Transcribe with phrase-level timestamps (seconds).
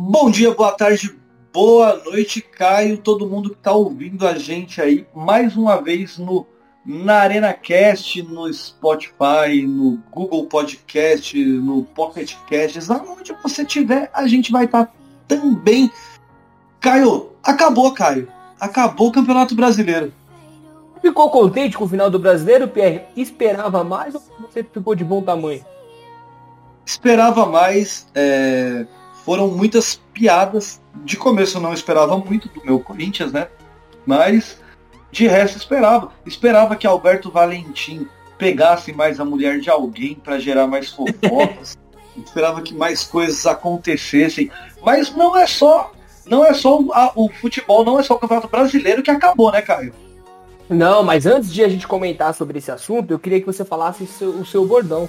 [0.00, 1.12] Bom dia, boa tarde,
[1.52, 6.46] boa noite, Caio, todo mundo que está ouvindo a gente aí mais uma vez no
[6.86, 14.28] na Arena Cast, no Spotify, no Google Podcast, no Pocket Casts, aonde você tiver, a
[14.28, 14.92] gente vai estar tá
[15.26, 15.90] também.
[16.78, 18.28] Caio, acabou, Caio.
[18.60, 20.12] Acabou o Campeonato Brasileiro.
[21.02, 23.02] Ficou contente com o final do Brasileiro, Pierre?
[23.16, 25.64] Esperava mais ou você ficou de bom tamanho?
[26.86, 28.06] Esperava mais.
[28.14, 28.86] É
[29.28, 30.80] foram muitas piadas.
[31.04, 33.48] De começo eu não esperava muito do meu Corinthians, né?
[34.06, 34.58] Mas
[35.12, 36.12] de resto esperava.
[36.24, 38.08] Esperava que Alberto Valentim
[38.38, 41.76] pegasse mais a mulher de alguém para gerar mais fofocas.
[42.24, 44.50] esperava que mais coisas acontecessem.
[44.82, 45.92] Mas não é só,
[46.24, 49.60] não é só a, o futebol, não é só o Campeonato Brasileiro que acabou, né,
[49.60, 49.92] Caio?
[50.70, 54.06] Não, mas antes de a gente comentar sobre esse assunto, eu queria que você falasse
[54.06, 55.06] seu, o seu bordão.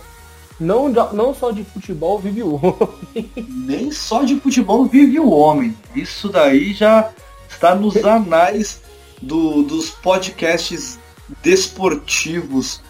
[0.60, 3.32] Não, não só de futebol vive o homem.
[3.48, 5.76] Nem só de futebol vive o homem.
[5.96, 7.12] Isso daí já
[7.50, 8.82] está nos anais
[9.22, 11.00] do, dos podcasts
[11.42, 12.82] desportivos.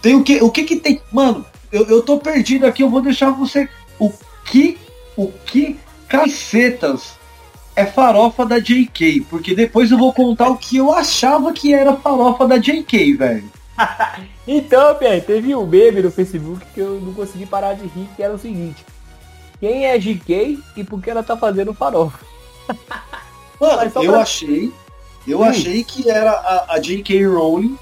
[0.00, 0.42] Tem o que?
[0.42, 1.00] O que que tem?
[1.12, 3.68] Mano, eu, eu tô perdido aqui, eu vou deixar você.
[3.98, 4.10] O
[4.44, 4.78] que?
[5.16, 7.14] O que cacetas
[7.74, 9.26] é farofa da JK?
[9.28, 13.55] Porque depois eu vou contar o que eu achava que era farofa da JK, velho.
[14.46, 18.22] então, Pierre, teve um meme no Facebook que eu não consegui parar de rir, que
[18.22, 18.84] era o seguinte.
[19.60, 22.24] Quem é GK e por que ela tá fazendo farofa?
[23.60, 24.20] Mano, eu pra...
[24.20, 24.72] achei.
[25.26, 25.44] Eu Sim.
[25.44, 27.26] achei que era a, a J.K.
[27.26, 27.76] Rowling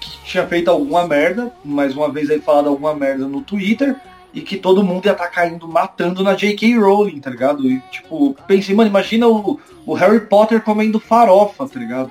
[0.00, 3.96] que tinha feito alguma merda, mais uma vez aí falado alguma merda no Twitter,
[4.34, 6.78] e que todo mundo ia estar tá caindo matando na J.K.
[6.78, 7.66] Rowling, tá ligado?
[7.66, 12.10] E tipo, pensei, mano, imagina o, o Harry Potter comendo farofa, tá ligado?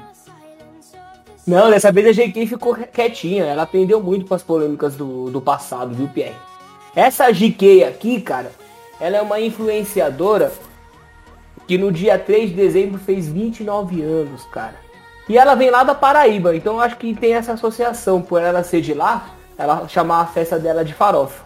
[1.48, 3.46] Não, dessa vez a GK ficou quietinha.
[3.46, 6.36] Ela aprendeu muito com as polêmicas do, do passado, viu, Pierre?
[6.96, 8.52] Essa GK aqui, cara,
[9.00, 10.52] ela é uma influenciadora
[11.68, 14.76] que no dia 3 de dezembro fez 29 anos, cara.
[15.28, 18.82] E ela vem lá da Paraíba, então acho que tem essa associação por ela ser
[18.82, 21.44] de lá, ela chamar a festa dela de farofa.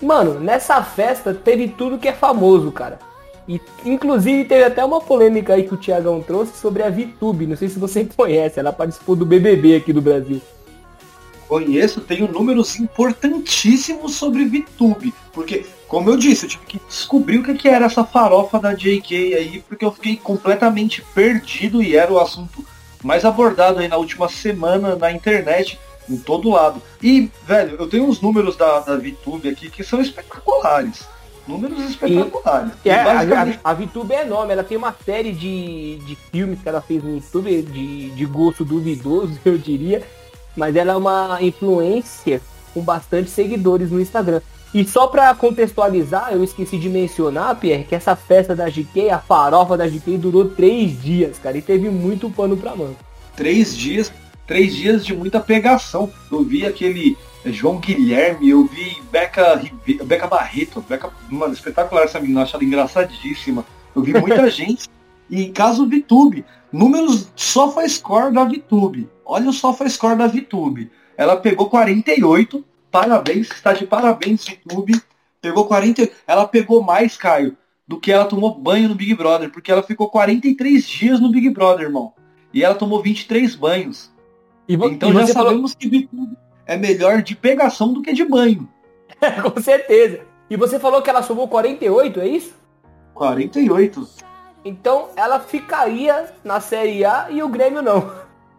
[0.00, 2.98] Mano, nessa festa teve tudo que é famoso, cara.
[3.48, 7.46] E inclusive teve até uma polêmica aí que o Tiagão trouxe sobre a VTube.
[7.46, 10.40] Não sei se você conhece, ela participou do BBB aqui do Brasil.
[11.48, 15.12] Conheço, tenho números importantíssimos sobre VTube.
[15.34, 19.34] Porque, como eu disse, eu tive que descobrir o que era essa farofa da JK
[19.34, 22.64] aí, porque eu fiquei completamente perdido e era o assunto
[23.02, 26.80] mais abordado aí na última semana na internet, em todo lado.
[27.02, 31.04] E, velho, eu tenho uns números da, da VTube aqui que são espetaculares.
[31.46, 32.72] Números espetaculares.
[32.84, 33.60] E, é, basicamente...
[33.64, 36.80] a, a, a VTube é enorme, ela tem uma série de, de filmes que ela
[36.80, 40.02] fez no YouTube, de, de gosto duvidoso, eu diria.
[40.56, 42.40] Mas ela é uma influência
[42.72, 44.40] com bastante seguidores no Instagram.
[44.74, 49.18] E só para contextualizar, eu esqueci de mencionar, Pierre, que essa festa da GK, a
[49.18, 52.96] farofa da GK, durou três dias, cara, e teve muito pano pra mão.
[53.36, 54.10] Três dias,
[54.46, 56.10] três dias de muita pegação.
[56.30, 59.60] Eu vi aquele João Guilherme, eu vi Beca,
[60.04, 63.64] Beca Barreto, Beca, mano, espetacular essa menina, acho ela engraçadíssima.
[63.94, 64.88] Eu vi muita gente.
[65.28, 69.08] E caso VTube, números só score da VTube.
[69.24, 70.90] Olha o só score da VTube.
[71.16, 75.00] Ela pegou 48, parabéns, está de parabéns VTube.
[75.40, 77.56] Pegou 40, ela pegou mais, Caio,
[77.88, 81.48] do que ela tomou banho no Big Brother, porque ela ficou 43 dias no Big
[81.50, 82.12] Brother, irmão.
[82.52, 84.12] E ela tomou 23 banhos.
[84.68, 85.76] E então e já sabemos falou...
[85.76, 86.36] que VTube
[86.66, 88.68] é melhor de pegação do que de banho.
[89.42, 90.20] Com certeza.
[90.48, 92.54] E você falou que ela somou 48, é isso?
[93.14, 94.08] 48.
[94.64, 98.12] Então ela ficaria na Série A e o Grêmio não.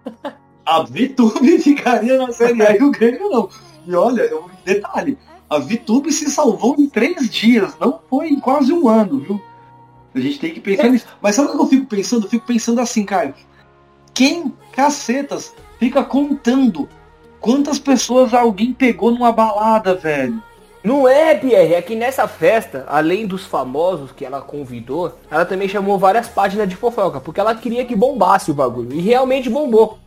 [0.65, 3.49] A Vitube ficaria na Série A e o Grêmio não.
[3.85, 5.17] E olha, um detalhe,
[5.49, 9.41] a Vitube se salvou em três dias, não foi em quase um ano, viu?
[10.15, 11.05] A gente tem que pensar nisso.
[11.21, 12.25] Mas sabe o que eu fico pensando?
[12.25, 13.33] Eu fico pensando assim, Caio.
[14.13, 16.87] Quem, cacetas, fica contando
[17.43, 20.41] Quantas pessoas alguém pegou numa balada, velho?
[20.81, 25.67] Não é, Pierre, é que nessa festa, além dos famosos que ela convidou, ela também
[25.67, 28.93] chamou várias páginas de fofoca, porque ela queria que bombasse o bagulho.
[28.93, 29.97] E realmente bombou.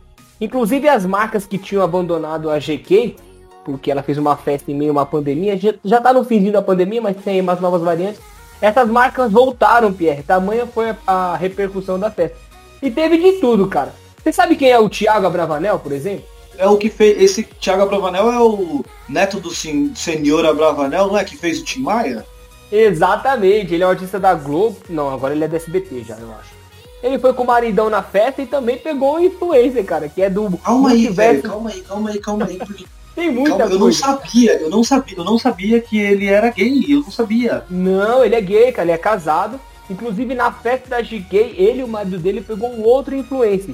[0.41, 3.15] Inclusive as marcas que tinham abandonado a GK,
[3.63, 6.61] porque ela fez uma festa em meio a uma pandemia, já, tá no finzinho da
[6.63, 8.19] pandemia, mas tem umas novas variantes.
[8.59, 10.23] Essas marcas voltaram, Pierre.
[10.23, 12.35] Tamanha foi a repercussão da festa.
[12.81, 13.93] E teve de tudo, cara.
[14.23, 16.25] Você sabe quem é o Thiago Abravanel, por exemplo?
[16.57, 17.21] É o que fez.
[17.21, 21.23] Esse Thiago Abravanel é o neto do senhor Abravanel, não é?
[21.23, 22.25] Que fez o Tim Maia?
[22.71, 24.77] Exatamente, ele é um artista da Globo.
[24.89, 26.57] Não, agora ele é da SBT já, eu acho.
[27.01, 30.29] Ele foi com o maridão na festa e também pegou um influencer, cara, que é
[30.29, 30.57] do.
[30.57, 32.57] Calma aí, velho, calma aí, calma aí, calma aí.
[32.65, 32.85] Porque...
[33.15, 33.75] Tem muita calma, coisa.
[33.75, 37.11] Eu não sabia, eu não sabia, eu não sabia que ele era gay, eu não
[37.11, 37.63] sabia.
[37.69, 39.59] Não, ele é gay, cara, ele é casado.
[39.89, 43.73] Inclusive na festa da GK, ele e o marido dele pegou um outro influencer.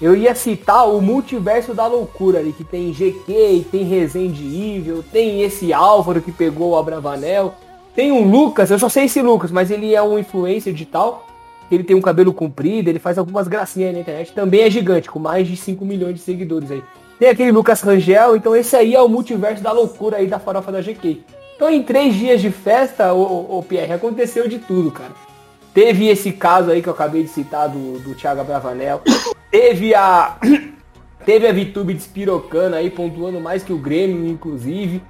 [0.00, 5.42] Eu ia citar o multiverso da loucura ali, que tem GK, tem Resende Evil, tem
[5.42, 7.54] esse Álvaro que pegou o Abravanel,
[7.94, 11.24] tem um Lucas, eu só sei esse Lucas, mas ele é um influencer digital,
[11.70, 15.20] ele tem um cabelo comprido, ele faz algumas gracinhas na internet, também é gigante, com
[15.20, 16.82] mais de 5 milhões de seguidores aí.
[17.18, 20.72] Tem aquele Lucas Rangel, então esse aí é o multiverso da loucura aí da farofa
[20.72, 21.22] da GK.
[21.54, 25.12] Então em três dias de festa, o, o Pierre, aconteceu de tudo, cara.
[25.72, 29.02] Teve esse caso aí que eu acabei de citar do, do Thiago Bravanel.
[29.54, 30.36] Teve a.
[31.24, 35.00] Teve a Vitube despirocando aí, pontuando mais que o Grêmio, inclusive.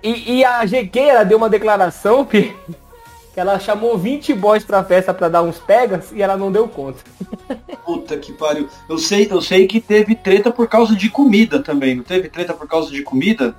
[0.00, 2.54] E, e a GQ, ela deu uma declaração, que
[3.34, 7.00] ela chamou 20 boys pra festa pra dar uns pegas e ela não deu conta.
[7.84, 8.68] Puta que pariu.
[8.88, 12.54] Eu sei, eu sei que teve treta por causa de comida também, não teve treta
[12.54, 13.52] por causa de comida?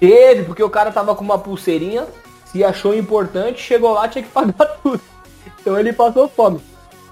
[0.00, 2.06] Teve, porque o cara tava com uma pulseirinha,
[2.46, 5.00] se achou importante, chegou lá, tinha que pagar tudo.
[5.60, 6.58] Então ele passou fome.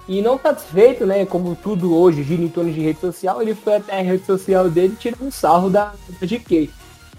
[0.08, 1.25] E não satisfeito, né?
[1.25, 4.69] Como tudo hoje gira em torno de rede social, ele foi até a rede social
[4.69, 6.70] dele tirando um sarro da, da GK.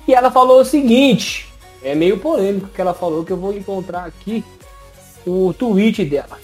[0.07, 1.47] E ela falou o seguinte,
[1.81, 4.43] é meio polêmico que ela falou, que eu vou encontrar aqui
[5.25, 6.37] o tweet dela.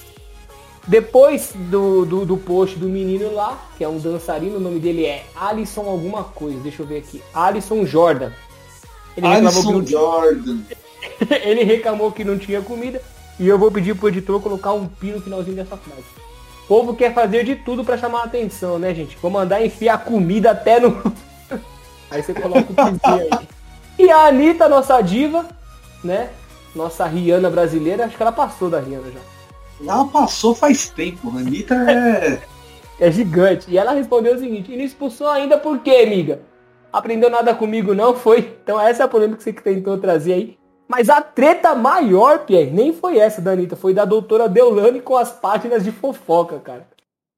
[0.87, 5.05] Depois do, do, do, post do menino lá, que é um dançarino, o nome dele
[5.05, 7.21] é Alisson alguma coisa, deixa eu ver aqui.
[7.33, 8.31] Alisson Jordan.
[9.15, 10.59] Ele Alisson Jordan.
[11.43, 13.01] ele reclamou que não tinha comida
[13.37, 16.28] e eu vou pedir pro editor colocar um pi no finalzinho dessa frase
[16.69, 19.17] povo quer fazer de tudo para chamar a atenção, né, gente?
[19.17, 21.01] Vou mandar enfiar comida até no.
[22.11, 23.01] aí você coloca o pizinho
[23.33, 23.47] aí.
[23.97, 25.47] E a Anitta, nossa diva,
[26.03, 26.29] né?
[26.75, 29.19] Nossa Rihanna brasileira, acho que ela passou da Rihanna já.
[29.91, 32.39] Ela passou faz tempo, a Anitta é.
[33.07, 33.65] é gigante.
[33.67, 36.41] E ela respondeu o seguinte, e não expulsou ainda por quê, amiga?
[36.93, 38.55] Aprendeu nada comigo não, foi?
[38.63, 40.58] Então essa é a polêmica que você tentou trazer aí.
[40.89, 45.15] Mas a treta maior, Pierre, nem foi essa da Anitta, foi da doutora Deolane com
[45.15, 46.87] as páginas de fofoca, cara.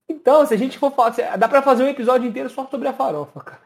[0.10, 2.94] Então, se a gente for falar, dá pra fazer um episódio inteiro só sobre a
[2.94, 3.62] farofa, cara.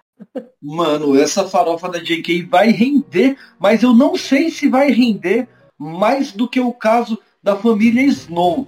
[0.60, 5.48] Mano, essa farofa da JK vai render, mas eu não sei se vai render
[5.78, 8.68] mais do que o caso da família Snow.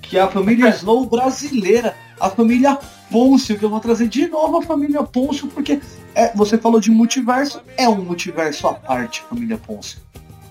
[0.00, 2.78] Que é a família Snow brasileira, a família
[3.10, 5.80] Pôncio, que eu vou trazer de novo a família Pôncio, porque
[6.14, 9.98] é, você falou de multiverso, é um multiverso à parte, família Pôncio.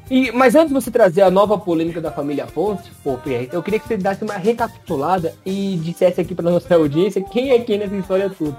[0.10, 3.62] E, mas antes de você trazer a nova polêmica da família Ponce, pô, Pierre, eu
[3.62, 7.78] queria que você desse uma recapitulada e dissesse aqui pra nossa audiência quem é quem
[7.78, 8.58] nessa história toda.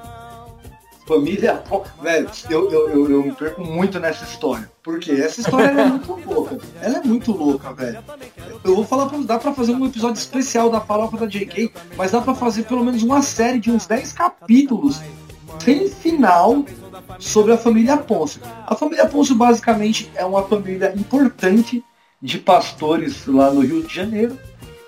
[1.07, 1.61] Família
[2.01, 4.71] velho, eu, eu, eu, eu, me perco muito nessa história.
[4.81, 6.59] Porque essa história é muito louca.
[6.81, 7.99] Ela é muito louca, velho.
[8.63, 12.13] Eu vou falar, pra, dá pra fazer um episódio especial da farofa da JK, mas
[12.13, 15.01] dá pra fazer pelo menos uma série de uns 10 capítulos
[15.59, 16.65] sem final
[17.19, 18.41] sobre a família Ponce.
[18.67, 21.85] A família Ponce basicamente é uma família importante
[22.21, 24.39] de pastores lá no Rio de Janeiro,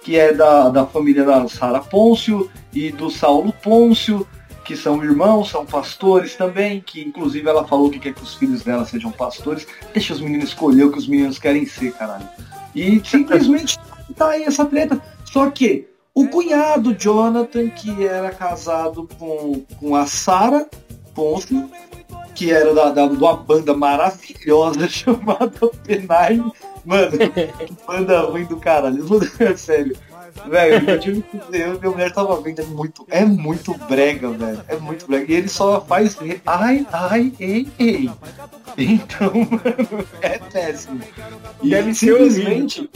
[0.02, 4.26] que é da, da família da Sara Pôncio e do Saulo Pôncio,
[4.64, 8.62] que são irmãos, são pastores também, que inclusive ela falou que quer que os filhos
[8.62, 9.66] dela sejam pastores.
[9.92, 12.28] Deixa os meninos escolher o que os meninos querem ser, caralho.
[12.74, 13.78] E simplesmente
[14.16, 15.00] tá aí essa treta.
[15.24, 20.68] Só que o cunhado Jonathan, que era casado com, com a Sara
[21.14, 21.70] Pôncio,
[22.34, 26.42] que era da, da, de uma banda maravilhosa chamada Penai.
[26.84, 27.12] Mano,
[27.86, 29.04] banda ruim do caralho.
[29.56, 29.96] Sério.
[30.48, 34.60] Velho, eu tive dizer, minha mulher tava vendo, é muito, é muito brega, velho.
[34.68, 35.32] É muito brega.
[35.32, 38.10] E ele só faz ai, ai, ei, ei.
[38.76, 41.00] Então, mano, é péssimo.
[41.62, 42.90] E Deve simplesmente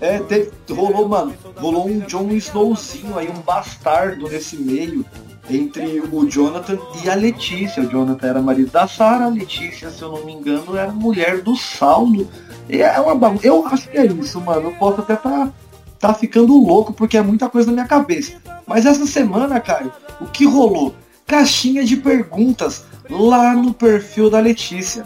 [0.00, 5.04] é, teve, rolou, mano, rolou um John Snowzinho aí, um bastardo nesse meio
[5.48, 7.82] entre o Jonathan e a Letícia.
[7.82, 11.40] O Jonathan era marido da Sarah, a Letícia, se eu não me engano, era mulher
[11.40, 12.28] do Saulo.
[12.68, 13.46] E é uma bagunça.
[13.46, 14.68] Eu acho que é isso, mano.
[14.68, 15.50] Eu posso até tá,
[15.98, 18.34] tá ficando louco porque é muita coisa na minha cabeça.
[18.66, 20.94] Mas essa semana, Caio, o que rolou?
[21.26, 25.04] Caixinha de perguntas lá no perfil da Letícia.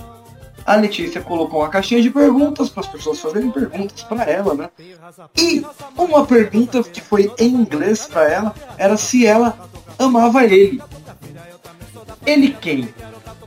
[0.65, 4.71] A Letícia colocou uma caixinha de perguntas para as pessoas fazerem perguntas para ela, né?
[5.37, 5.65] E
[5.97, 9.59] uma pergunta que foi em inglês para ela era se ela
[9.99, 10.81] amava ele.
[12.27, 12.89] Ele quem?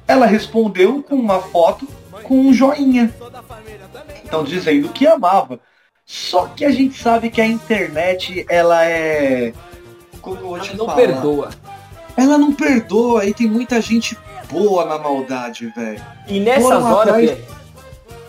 [0.07, 1.88] Ela respondeu com uma foto
[2.23, 3.13] com um joinha.
[4.25, 5.59] Então dizendo que amava.
[6.05, 9.53] Só que a gente sabe que a internet, ela é.
[10.22, 10.98] Como eu vou te ela não falar?
[10.98, 11.50] perdoa.
[12.15, 14.17] Ela não perdoa e tem muita gente
[14.51, 16.01] boa na maldade, velho.
[16.27, 17.38] E nessas horas, atrás...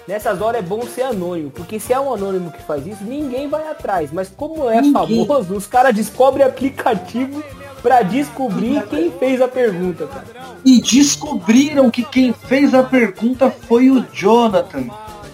[0.09, 3.49] nessas horas é bom ser anônimo, porque se é um anônimo que faz isso, ninguém
[3.49, 4.11] vai atrás.
[4.13, 5.27] Mas como é ninguém.
[5.27, 7.43] famoso, os caras descobrem aplicativo
[7.83, 10.25] para descobrir quem fez a pergunta, cara.
[10.65, 14.87] E descobriram que quem fez a pergunta foi o Jonathan.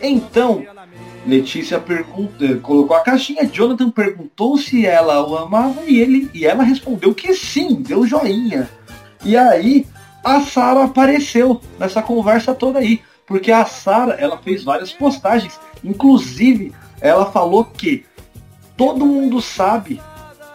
[0.02, 0.64] Então,
[1.30, 6.64] Letícia pergunta, colocou a caixinha, Jonathan perguntou se ela o amava e ele e ela
[6.64, 8.68] respondeu que sim, deu joinha.
[9.24, 9.86] E aí
[10.24, 16.74] a Sara apareceu nessa conversa toda aí, porque a Sara ela fez várias postagens, inclusive
[17.00, 18.04] ela falou que
[18.76, 20.00] todo mundo sabe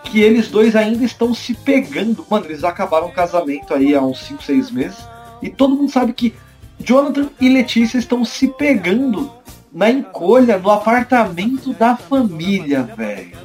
[0.03, 2.25] que eles dois ainda estão se pegando.
[2.29, 4.98] Mano, eles acabaram o casamento aí há uns 5, 6 meses.
[5.41, 6.34] E todo mundo sabe que
[6.79, 9.32] Jonathan e Letícia estão se pegando
[9.75, 13.38] na encolha, no apartamento da família, velho.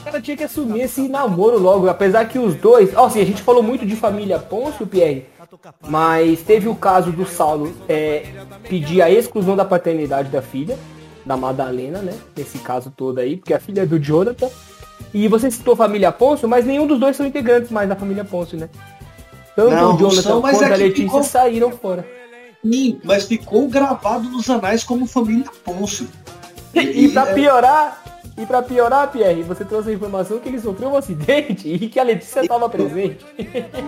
[0.00, 2.92] O cara tinha que assumir esse namoro logo, apesar que os dois.
[2.96, 5.26] Ó, assim, a gente falou muito de família Ponce, Pierre.
[5.88, 8.26] Mas teve o caso do Saulo é,
[8.68, 10.76] pedir a exclusão da paternidade da filha,
[11.24, 12.14] da Madalena, né?
[12.36, 14.48] Nesse caso todo aí, porque a filha é do Jonathan.
[15.14, 18.56] E você citou família Ponce, mas nenhum dos dois são integrantes mais da família Ponce,
[18.56, 18.68] né?
[19.54, 21.22] Tanto não, o Jonathan são, quanto é a Letícia ficou...
[21.22, 22.04] saíram fora.
[22.64, 26.08] Sim, mas ficou gravado nos anais como família Ponce.
[26.74, 28.02] E, e pra é- piorar,
[28.36, 31.98] e pra piorar, Pierre, você trouxe a informação que ele sofreu um acidente e que
[31.98, 33.24] a Letícia estava presente.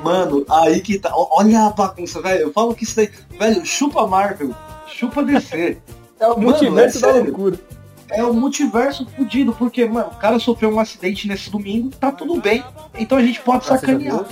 [0.03, 1.13] Mano, aí que tá.
[1.15, 2.43] Olha a bagunça, velho.
[2.43, 3.11] Eu falo que isso aí.
[3.39, 4.55] Velho, chupa Marvel,
[4.87, 5.79] chupa DC.
[6.21, 7.59] É o multiverso é da loucura.
[8.11, 12.39] É o multiverso fudido, porque, mano, o cara sofreu um acidente nesse domingo, tá tudo
[12.39, 12.63] bem.
[12.99, 14.27] Então a gente pode Graças sacanear.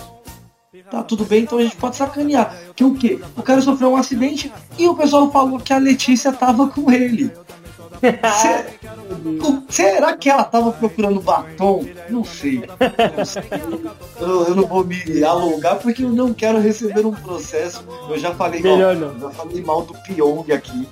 [0.90, 2.57] Tá tudo bem, então a gente pode sacanear.
[2.75, 3.21] Que o quê?
[3.37, 7.30] O cara sofreu um acidente e o pessoal falou que a Letícia tava com ele.
[9.68, 11.85] Será que ela tava procurando batom?
[12.09, 12.62] Não sei.
[13.16, 13.42] Não sei.
[14.21, 17.85] Eu, eu, não vou me alongar porque eu não quero receber um processo.
[18.09, 20.88] Eu já falei mal, já falei mal do Pyong aqui.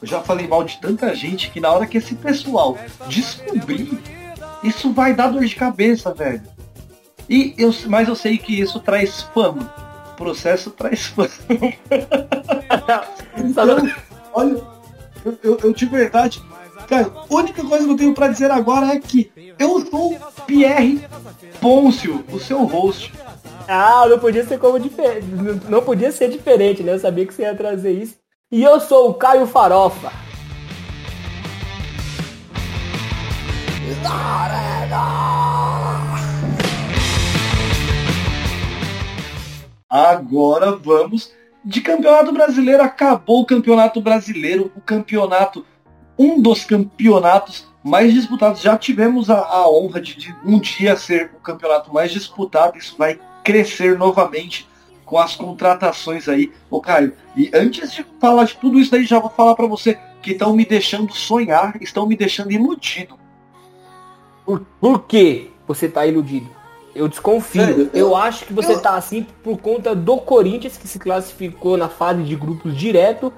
[0.00, 3.98] Eu já falei mal de tanta gente que na hora que esse pessoal descobrir,
[4.62, 6.42] isso vai dar dor de cabeça, velho.
[7.28, 9.72] E eu, mas eu sei que isso traz fama.
[10.12, 11.28] O processo traz fama.
[13.36, 13.90] então,
[14.32, 14.62] olha,
[15.24, 16.42] eu, eu, eu de verdade,
[16.88, 20.16] cara, a única coisa que eu tenho para dizer agora é que eu sou
[20.46, 21.04] Pierre
[21.60, 23.12] Pôncio, o seu host.
[23.66, 25.26] Ah, não podia ser como diferente.
[25.68, 26.94] Não podia ser diferente, né?
[26.94, 28.16] Eu sabia que você ia trazer isso.
[28.50, 30.10] E eu sou o Caio Farofa.
[39.88, 41.32] Agora vamos
[41.64, 42.82] de campeonato brasileiro.
[42.82, 45.64] Acabou o campeonato brasileiro, o campeonato,
[46.18, 48.60] um dos campeonatos mais disputados.
[48.60, 52.76] Já tivemos a, a honra de, de um dia ser o campeonato mais disputado.
[52.76, 54.68] Isso vai crescer novamente
[55.06, 56.52] com as contratações aí.
[56.70, 59.98] Ô Caio, e antes de falar de tudo isso aí, já vou falar para você
[60.20, 63.18] que estão me deixando sonhar, estão me deixando iludido.
[64.44, 66.57] Por, por que você tá iludido?
[66.98, 67.64] Eu desconfio.
[67.64, 68.80] Sério, eu, eu, acho que você eu...
[68.80, 73.32] tá assim por conta do Corinthians, que se classificou na fase de grupos direto,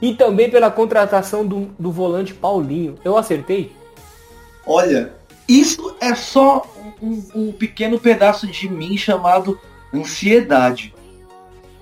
[0.00, 2.94] e também pela contratação do, do volante Paulinho.
[3.04, 3.72] Eu acertei?
[4.64, 5.12] Olha,
[5.48, 6.64] isso é só
[7.02, 9.58] um, um pequeno pedaço de mim chamado
[9.92, 10.94] ansiedade.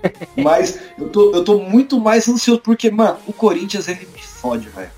[0.37, 4.69] Mas eu tô, eu tô muito mais ansioso, porque, mano, o Corinthians ele me fode,
[4.69, 4.91] velho.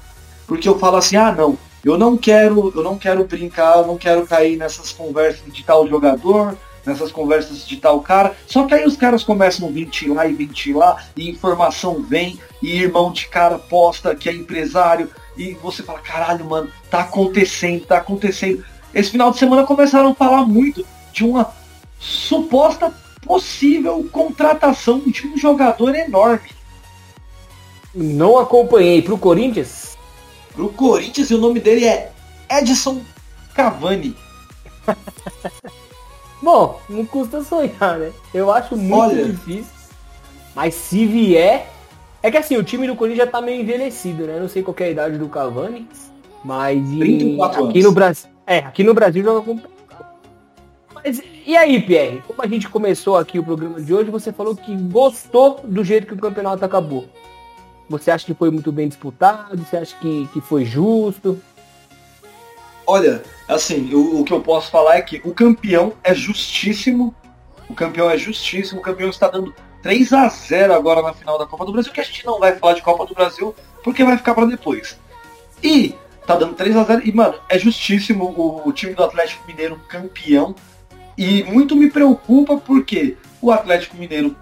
[0.47, 3.97] Porque eu falo assim, ah não, eu não quero, eu não quero brincar, eu não
[3.97, 8.35] quero cair nessas conversas de tal jogador, nessas conversas de tal cara.
[8.47, 13.13] Só que aí os caras começam a ventilar e ventilar, e informação vem, e irmão
[13.13, 18.65] de cara posta que é empresário, e você fala, caralho, mano, tá acontecendo, tá acontecendo.
[18.95, 21.53] Esse final de semana começaram a falar muito de uma
[21.99, 26.51] suposta possível contratação de um jogador enorme.
[27.95, 29.03] Não acompanhei.
[29.03, 29.97] Pro Corinthians?
[30.55, 32.13] Pro Corinthians e o nome dele é
[32.51, 33.03] Edson
[33.55, 34.17] Cavani.
[36.43, 38.13] Bom, não custa sonhar, né?
[38.33, 39.73] Eu acho muito Olha, difícil.
[40.55, 41.71] Mas se vier.
[42.23, 44.39] É que assim, o time do Corinthians já tá meio envelhecido, né?
[44.39, 45.89] Não sei qual é a idade do Cavani.
[46.45, 47.41] Mas em...
[47.43, 47.85] aqui anos.
[47.85, 48.31] no Brasil.
[48.47, 49.61] É, aqui no Brasil joga com
[51.03, 52.23] mas e aí, Pierre?
[52.27, 56.07] Como a gente começou aqui o programa de hoje, você falou que gostou do jeito
[56.07, 57.07] que o campeonato acabou.
[57.91, 59.59] Você acha que foi muito bem disputado?
[59.65, 61.43] Você acha que, que foi justo?
[62.87, 67.13] Olha, assim, o, o que eu posso falar é que o campeão é justíssimo.
[67.69, 68.79] O campeão é justíssimo.
[68.79, 72.01] O campeão está dando 3 a 0 agora na final da Copa do Brasil, que
[72.01, 74.97] a gente não vai falar de Copa do Brasil, porque vai ficar para depois.
[75.61, 79.45] E tá dando 3 a 0 e, mano, é justíssimo o, o time do Atlético
[79.49, 80.55] Mineiro campeão.
[81.19, 84.37] E muito me preocupa porque o Atlético Mineiro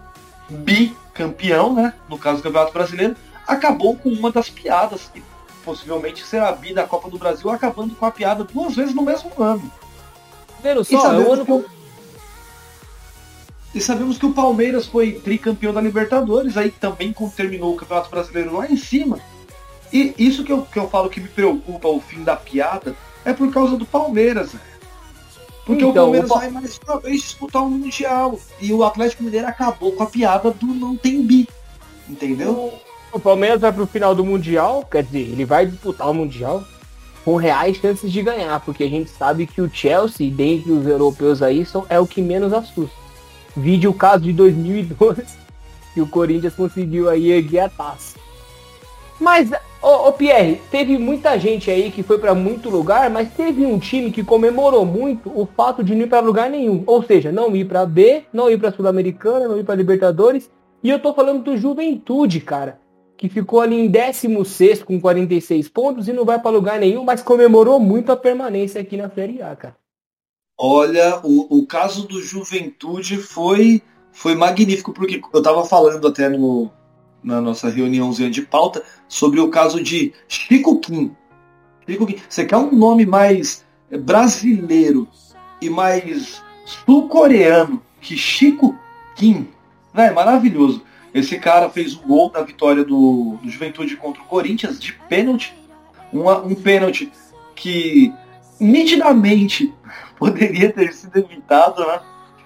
[0.51, 3.17] bicampeão, né, no caso do Campeonato Brasileiro,
[3.49, 5.23] acabou com uma das piadas que
[5.65, 9.33] possivelmente será bi da Copa do Brasil, acabando com a piada duas vezes no mesmo
[9.39, 9.73] ano.
[10.63, 11.79] Vendo só, é o ano que...
[13.75, 18.57] E sabemos que o Palmeiras foi tricampeão da Libertadores, aí também terminou o Campeonato Brasileiro
[18.57, 19.19] lá em cima.
[19.93, 23.33] E isso que eu, que eu falo que me preocupa o fim da piada é
[23.33, 24.65] por causa do Palmeiras, velho.
[25.65, 26.35] Porque então, o Palmeiras o...
[26.35, 28.39] vai mais uma vez disputar um Mundial.
[28.61, 31.47] E o Atlético Mineiro acabou com a piada do não tem bi.
[32.09, 32.73] Entendeu?
[33.11, 36.63] O Palmeiras vai pro final do Mundial, quer dizer, ele vai disputar o Mundial
[37.25, 41.43] com reais chances de ganhar, porque a gente sabe que o Chelsea, dentre os europeus
[41.43, 42.97] aí, são, é o que menos assusta.
[43.57, 45.25] Vide o caso de 2012,
[45.95, 48.19] que o Corinthians conseguiu aí erguer a taça.
[49.19, 49.51] Mas,
[49.83, 53.79] ô, ô Pierre, teve muita gente aí que foi para muito lugar, mas teve um
[53.79, 56.85] time que comemorou muito o fato de não ir para lugar nenhum.
[56.87, 60.49] Ou seja, não ir para B, não ir para Sul-Americana, não ir para Libertadores.
[60.83, 62.79] E eu tô falando do Juventude, cara,
[63.19, 67.21] que ficou ali em 16 com 46 pontos e não vai para lugar nenhum, mas
[67.21, 69.77] comemorou muito a permanência aqui na Série A, cara.
[70.57, 73.83] Olha, o, o caso do Juventude foi
[74.13, 76.71] foi magnífico, porque eu tava falando até no,
[77.23, 81.15] na nossa reuniãozinha de pauta sobre o caso de Chico Kim.
[81.87, 82.17] Chico Kim.
[82.29, 83.65] Você quer um nome mais
[84.01, 85.07] brasileiro
[85.61, 88.77] e mais sul-coreano que Chico
[89.15, 89.49] Kim?
[89.95, 90.83] É maravilhoso.
[91.19, 95.55] Esse cara fez o gol da vitória do, do Juventude contra o Corinthians de pênalti.
[96.13, 97.11] Uma, um pênalti
[97.55, 98.13] que
[98.59, 99.75] nitidamente
[100.17, 102.01] poderia ter sido evitado, né?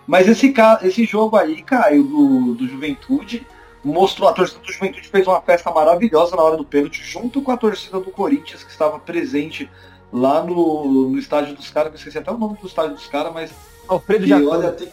[0.06, 0.52] Mas esse,
[0.82, 3.46] esse jogo aí, Caio, do, do Juventude,
[3.84, 7.50] mostrou, a torcida do Juventude fez uma festa maravilhosa na hora do pênalti, junto com
[7.52, 9.70] a torcida do Corinthians, que estava presente
[10.12, 13.52] lá no, no estádio dos caras, esqueci até o nome do estádio dos caras, mas.
[13.88, 14.48] Alfredo Jacone.
[14.48, 14.88] Olha, tem,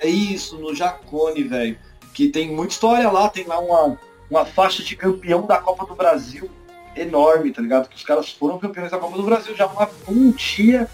[0.00, 1.78] é isso, no Jacone, velho.
[2.14, 3.98] Que tem muita história lá, tem lá uma,
[4.30, 6.48] uma faixa de campeão da Copa do Brasil
[6.96, 7.88] enorme, tá ligado?
[7.88, 10.88] Que os caras foram campeões da Copa do Brasil já uma pontia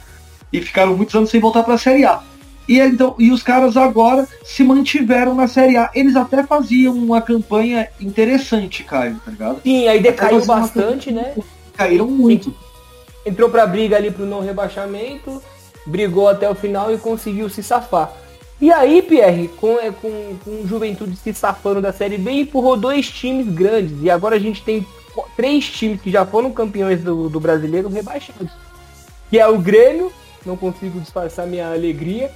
[0.52, 2.22] e ficaram muitos anos sem voltar para a Série A.
[2.68, 5.90] E, então, e os caras agora se mantiveram na Série A.
[5.94, 9.60] Eles até faziam uma campanha interessante, Caio, tá ligado?
[9.62, 11.34] Sim, aí decaiu bastante, né?
[11.76, 12.54] Caíram muito.
[13.26, 15.42] Entrou pra briga ali pro não rebaixamento,
[15.84, 18.12] brigou até o final e conseguiu se safar.
[18.60, 23.08] E aí, Pierre, com, é, com, com Juventude se safando da Série B, empurrou dois
[23.08, 24.02] times grandes.
[24.02, 24.86] E agora a gente tem
[25.36, 28.50] três times que já foram campeões do, do brasileiro rebaixados.
[29.30, 30.12] Que é o Grêmio,
[30.44, 32.30] não consigo disfarçar minha alegria,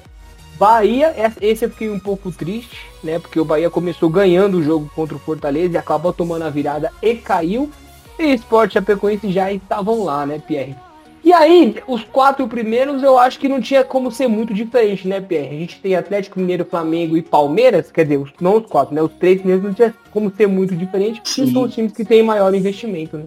[0.58, 3.18] Bahia, esse eu fiquei um pouco triste, né?
[3.18, 6.92] Porque o Bahia começou ganhando o jogo contra o Fortaleza e acabou tomando a virada
[7.02, 7.70] e caiu.
[8.18, 10.76] E Sport Chapecoense já estavam lá, né, Pierre?
[11.24, 15.22] E aí, os quatro primeiros eu acho que não tinha como ser muito diferente, né,
[15.22, 15.56] Pierre?
[15.56, 19.00] A gente tem Atlético Mineiro, Flamengo e Palmeiras, quer dizer, não os quatro, né?
[19.00, 22.22] Os três primeiros não tinha como ser muito diferente, porque são os times que têm
[22.22, 23.24] maior investimento, né?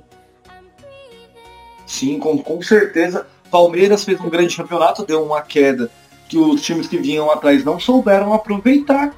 [1.88, 3.26] Sim, com, com certeza.
[3.50, 5.90] Palmeiras fez um grande campeonato, deu uma queda
[6.30, 9.12] que os times que vinham atrás não souberam aproveitar.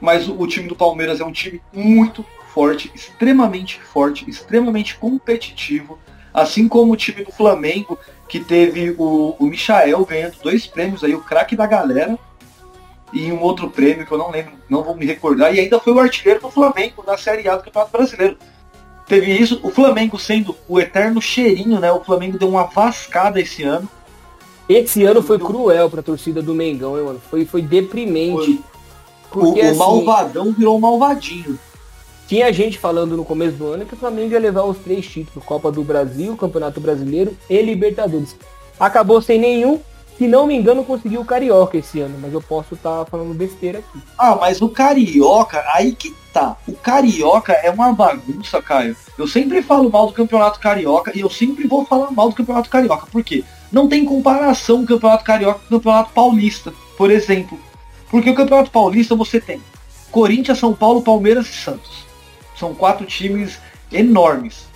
[0.00, 5.96] Mas o, o time do Palmeiras é um time muito forte, extremamente forte, extremamente competitivo.
[6.34, 11.14] Assim como o time do Flamengo, que teve o, o Michael ganhando dois prêmios aí,
[11.14, 12.18] o craque da galera,
[13.12, 15.92] e um outro prêmio que eu não lembro, não vou me recordar, e ainda foi
[15.92, 18.36] o artilheiro do Flamengo na Série A do Campeonato Brasileiro.
[19.06, 21.92] Teve isso, o Flamengo sendo o eterno cheirinho, né?
[21.92, 23.88] O Flamengo deu uma vascada esse ano.
[24.68, 27.22] Esse ano foi cruel pra torcida do Mengão, hein, mano?
[27.30, 28.44] Foi, foi deprimente.
[28.44, 28.60] Foi.
[29.30, 31.56] Porque, o, o assim, malvadão virou malvadinho.
[32.26, 35.44] Tinha gente falando no começo do ano que o Flamengo ia levar os três títulos,
[35.44, 38.34] Copa do Brasil, Campeonato Brasileiro e Libertadores.
[38.80, 39.80] Acabou sem nenhum,
[40.18, 43.32] se não me engano, conseguiu o Carioca esse ano, mas eu posso estar tá falando
[43.32, 44.00] besteira aqui.
[44.18, 46.56] Ah, mas o Carioca, aí que tá.
[46.66, 48.96] O Carioca é uma bagunça, Caio.
[49.16, 52.68] Eu sempre falo mal do Campeonato Carioca e eu sempre vou falar mal do Campeonato
[52.68, 53.06] Carioca.
[53.06, 53.44] Por quê?
[53.70, 57.56] Não tem comparação o Campeonato Carioca com o Campeonato Paulista, por exemplo.
[58.10, 59.60] Porque o Campeonato Paulista você tem
[60.10, 62.05] Corinthians, São Paulo, Palmeiras e Santos.
[62.58, 63.58] São quatro times
[63.92, 64.66] enormes.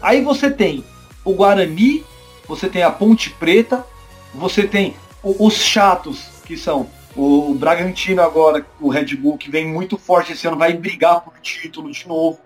[0.00, 0.84] Aí você tem
[1.24, 2.04] o Guarani,
[2.46, 3.84] você tem a Ponte Preta,
[4.32, 9.96] você tem os chatos, que são o Bragantino agora, o Red Bull, que vem muito
[9.96, 12.38] forte esse ano, vai brigar por título de novo.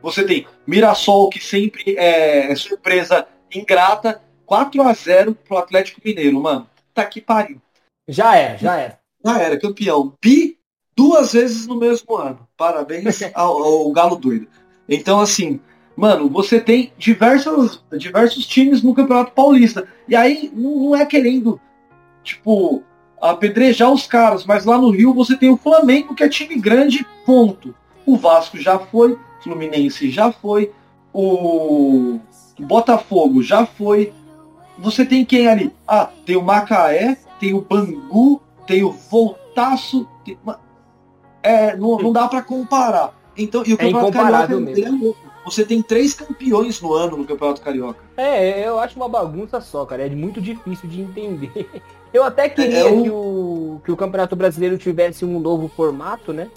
[0.00, 6.68] Você tem Mirassol, que sempre é surpresa ingrata, 4 a 0 pro Atlético Mineiro, mano.
[6.92, 7.60] Tá que pariu.
[8.06, 8.98] Já era, já era.
[9.24, 10.14] Já era, campeão.
[10.22, 10.58] Bi
[10.96, 12.40] duas vezes no mesmo ano.
[12.56, 14.46] Parabéns ao, ao Galo doido.
[14.88, 15.60] Então, assim,
[15.96, 19.86] mano, você tem diversos, diversos times no Campeonato Paulista.
[20.08, 21.60] E aí, não, é querendo,
[22.22, 22.82] tipo,
[23.20, 27.06] apedrejar os caras, mas lá no Rio você tem o Flamengo, que é time grande,
[27.24, 27.74] ponto.
[28.04, 30.70] O Vasco já foi, Fluminense já foi,
[31.12, 32.18] o
[32.58, 34.12] Botafogo já foi,
[34.78, 35.72] você tem quem ali?
[35.86, 40.06] Ah, tem o Macaé, tem o Bangu, tem o Voltaço.
[40.24, 40.36] Tem...
[41.44, 43.14] É, não, não dá para comparar.
[43.36, 45.18] Então, e o é Campeonato Carioca ele é louco.
[45.44, 48.00] você tem três campeões no ano no Campeonato Carioca.
[48.16, 50.06] É, eu acho uma bagunça só, cara.
[50.06, 51.68] É muito difícil de entender.
[52.14, 53.02] Eu até queria é, eu...
[53.02, 56.48] que, o, que o Campeonato Brasileiro tivesse um novo formato, né?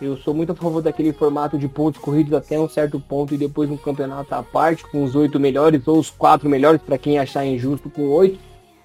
[0.00, 3.36] Eu sou muito a favor daquele formato de pontos corridos até um certo ponto e
[3.36, 7.18] depois um campeonato à parte com os oito melhores ou os quatro melhores para quem
[7.18, 8.38] achar injusto com oito.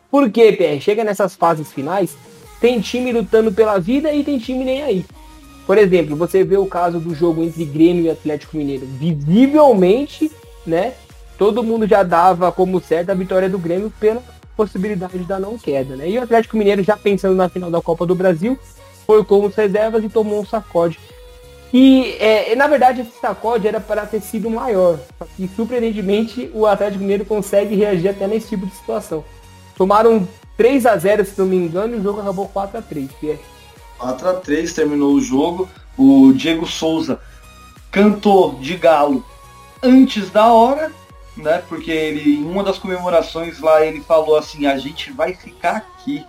[0.09, 0.81] Por quê, PR?
[0.81, 2.17] Chega nessas fases finais,
[2.59, 5.05] tem time lutando pela vida e tem time nem aí.
[5.65, 8.86] Por exemplo, você vê o caso do jogo entre Grêmio e Atlético Mineiro.
[8.86, 10.32] Visivelmente,
[10.65, 10.93] né?
[11.38, 14.21] Todo mundo já dava como certa a vitória do Grêmio pela
[14.56, 16.10] possibilidade da não queda, né?
[16.10, 18.58] E o Atlético Mineiro já pensando na final da Copa do Brasil,
[19.08, 21.00] foi como reservas e tomou um sacode.
[21.74, 25.00] E é, na verdade esse sacode era para ter sido maior.
[25.39, 29.24] E surpreendentemente o Atlético Mineiro consegue reagir até nesse tipo de situação.
[29.78, 33.10] Tomaram 3 a 0 se não me engano, e o jogo acabou 4 a 3
[33.19, 33.39] Pierre.
[34.01, 35.69] 4 a 3 terminou o jogo.
[35.95, 37.19] O Diego Souza
[37.91, 39.23] cantou de galo
[39.83, 40.91] antes da hora,
[41.37, 41.63] né?
[41.69, 46.25] Porque ele, em uma das comemorações lá, ele falou assim, a gente vai ficar aqui.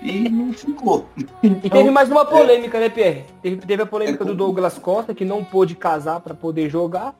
[0.00, 1.08] E não ficou.
[1.42, 2.26] Então, e teve mais uma é.
[2.26, 2.80] polêmica, é...
[2.82, 3.24] né, Pierre?
[3.42, 4.26] Teve, teve a polêmica é...
[4.26, 7.14] do Douglas Costa, que não pôde casar para poder jogar.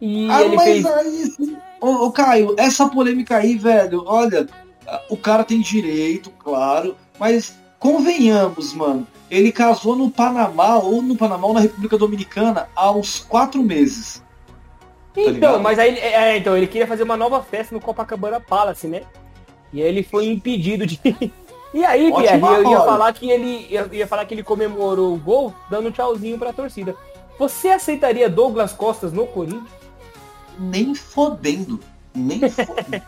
[0.00, 0.86] E ah, ele mas fez...
[0.86, 4.46] aí, ô, ô, Caio, essa polêmica aí, velho, olha,
[5.08, 11.46] o cara tem direito, claro, mas convenhamos, mano, ele casou no Panamá ou no Panamá
[11.46, 14.22] ou na República Dominicana aos quatro meses.
[15.14, 18.38] Tá então, mas aí é, é, então ele queria fazer uma nova festa no Copacabana
[18.38, 19.02] Palace, né?
[19.72, 21.00] E aí ele foi impedido de.
[21.72, 25.18] e aí, Pierre, eu ia falar que ele eu ia falar que ele comemorou o
[25.18, 26.94] gol dando um tchauzinho pra torcida.
[27.38, 29.68] Você aceitaria Douglas Costas no Corinthians?
[30.58, 31.80] Nem fodendo.
[32.14, 33.02] Nem fodendo.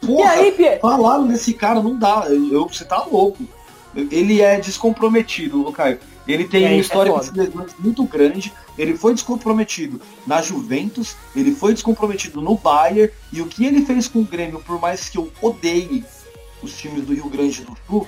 [0.00, 0.80] Porra, e aí, Pierre?
[0.80, 2.24] Falaram nesse cara, não dá.
[2.28, 3.44] Eu, você tá louco.
[4.10, 5.98] Ele é descomprometido, Caio.
[6.28, 8.52] Ele tem é, uma história é muito grande.
[8.76, 14.06] Ele foi descomprometido na Juventus, ele foi descomprometido no Bayern, e o que ele fez
[14.06, 16.04] com o Grêmio, por mais que eu odeie
[16.62, 18.06] os times do Rio Grande do Sul,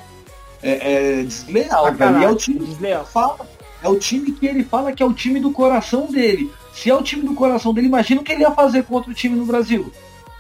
[0.63, 2.23] é, é desleal, ah, velho.
[2.23, 3.07] é o time desleal.
[3.07, 3.49] fala,
[3.83, 6.51] é o time que ele fala que é o time do coração dele.
[6.73, 9.15] Se é o time do coração dele, imagina o que ele ia fazer com outro
[9.15, 9.91] time no Brasil.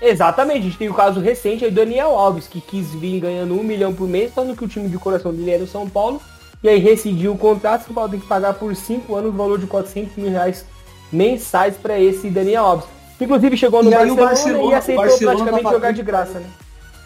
[0.00, 3.64] Exatamente, a gente tem o caso recente aí, Daniel Alves, que quis vir ganhando um
[3.64, 6.22] milhão por mês, falando que o time de coração dele era o São Paulo,
[6.62, 9.58] e aí rescindiu o contrato, São Paulo tem que pagar por cinco anos o valor
[9.58, 10.64] de 400 mil reais
[11.12, 12.86] mensais para esse Daniel Alves.
[13.20, 16.46] Inclusive chegou no Barcelona, Barcelona, e aceitou praticamente tá jogar de graça, né?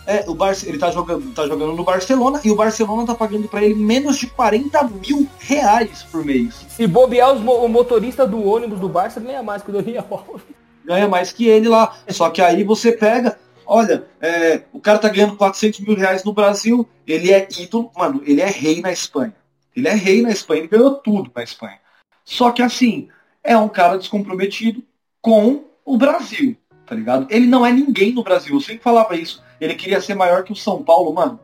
[0.05, 3.47] É, o Bar ele tá jogando, tá jogando no Barcelona e o Barcelona tá pagando
[3.47, 6.67] para ele menos de 40 mil reais por mês.
[6.69, 10.43] Se bobear, o motorista do ônibus do Barça ganha mais que o Daniel Alves
[10.85, 11.97] ganha mais que ele lá.
[12.09, 16.33] Só que aí você pega, olha, é, o cara tá ganhando 400 mil reais no
[16.33, 19.35] Brasil, ele é ídolo, mano, ele é rei na Espanha.
[19.75, 21.79] Ele é rei na Espanha, ele ganhou tudo na Espanha.
[22.25, 23.09] Só que assim,
[23.43, 24.83] é um cara descomprometido
[25.21, 27.27] com o Brasil, tá ligado?
[27.31, 29.43] Ele não é ninguém no Brasil, eu sempre falava isso.
[29.61, 31.39] Ele queria ser maior que o São Paulo, mano.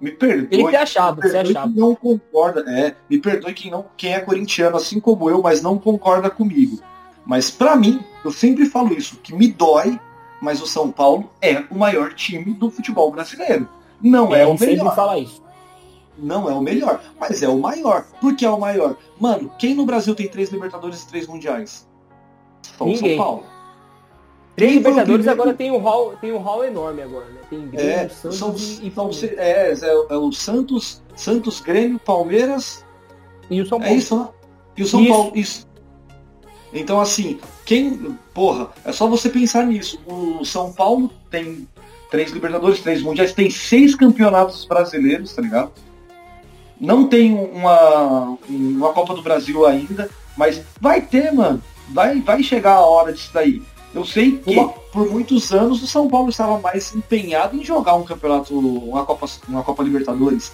[0.00, 0.48] Me perdoe.
[0.50, 1.66] Ele se achava, se achava.
[1.66, 5.60] Quem não concorda, é, me perdoe quem não, quem é corintiano assim como eu, mas
[5.60, 6.80] não concorda comigo.
[7.28, 10.00] Mas para mim, eu sempre falo isso, que me dói,
[10.40, 13.68] mas o São Paulo é o maior time do futebol brasileiro.
[14.00, 14.76] Não é, é o melhor.
[14.78, 15.42] Sempre fala isso.
[16.16, 18.06] Não é o melhor, mas é o maior.
[18.18, 18.96] Por que é o maior?
[19.20, 21.86] Mano, quem no Brasil tem três Libertadores e três Mundiais?
[22.62, 23.16] Só Ninguém.
[23.16, 23.44] São Paulo.
[24.56, 27.40] Três quem Libertadores agora tem um hall, tem um hall enorme agora, né?
[27.50, 29.22] Tem Grêmio, é, Santos são, e, Palmeiras.
[29.34, 32.84] É, é, é, o Santos, Santos, Grêmio, Palmeiras.
[33.50, 33.94] E o São é Paulo.
[33.94, 34.28] É isso, né?
[34.78, 35.12] E o São isso.
[35.12, 35.32] Paulo.
[35.34, 35.67] Isso.
[36.72, 38.16] Então, assim, quem.
[38.34, 40.00] Porra, é só você pensar nisso.
[40.06, 41.66] O São Paulo tem
[42.10, 45.72] três Libertadores, três Mundiais, tem seis campeonatos brasileiros, tá ligado?
[46.80, 51.62] Não tem uma, uma Copa do Brasil ainda, mas vai ter, mano.
[51.90, 53.62] Vai, vai chegar a hora disso daí.
[53.94, 54.68] Eu sei que uma...
[54.68, 59.26] por muitos anos o São Paulo estava mais empenhado em jogar um campeonato, uma Copa,
[59.48, 60.52] uma Copa Libertadores.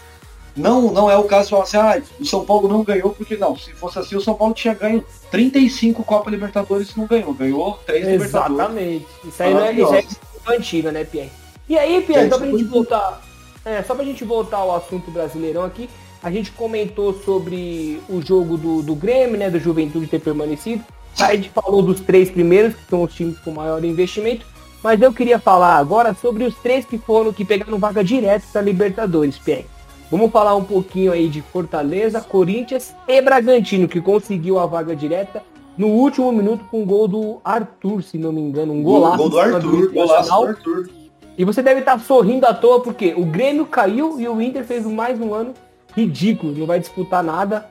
[0.56, 3.36] Não, não é o caso de falar assim, ah, o São Paulo não ganhou, porque
[3.36, 7.34] não, se fosse assim, o São Paulo tinha ganho 35 Copa Libertadores e não ganhou,
[7.34, 8.54] ganhou 3 Libertadores.
[8.54, 9.06] Exatamente.
[9.24, 11.32] Isso aí não é, isso é antiga, né, Pierre?
[11.68, 13.22] E aí, Pierre, é, só pra gente voltar.
[13.64, 15.88] É, só pra gente voltar ao assunto brasileirão aqui,
[16.22, 19.50] a gente comentou sobre o jogo do, do Grêmio, né?
[19.50, 20.84] Do Juventude ter permanecido.
[21.18, 24.44] A gente falou dos três primeiros, que são os times com maior investimento.
[24.82, 28.60] Mas eu queria falar agora sobre os três que foram que pegaram vaga direto para
[28.60, 29.66] Libertadores, Pierre.
[30.10, 35.42] Vamos falar um pouquinho aí de Fortaleza, Corinthians e Bragantino, que conseguiu a vaga direta
[35.76, 38.72] no último minuto com o gol do Arthur, se não me engano.
[38.72, 39.16] Um golaço.
[39.16, 40.90] Gol do Arthur, golaço do Arthur.
[41.36, 44.86] E você deve estar sorrindo à toa, porque o Grêmio caiu e o Inter fez
[44.86, 45.52] mais um ano
[45.96, 46.52] ridículo.
[46.52, 47.68] Não vai disputar nada,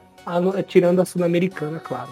[0.67, 2.09] tirando a Sul-Americana, claro.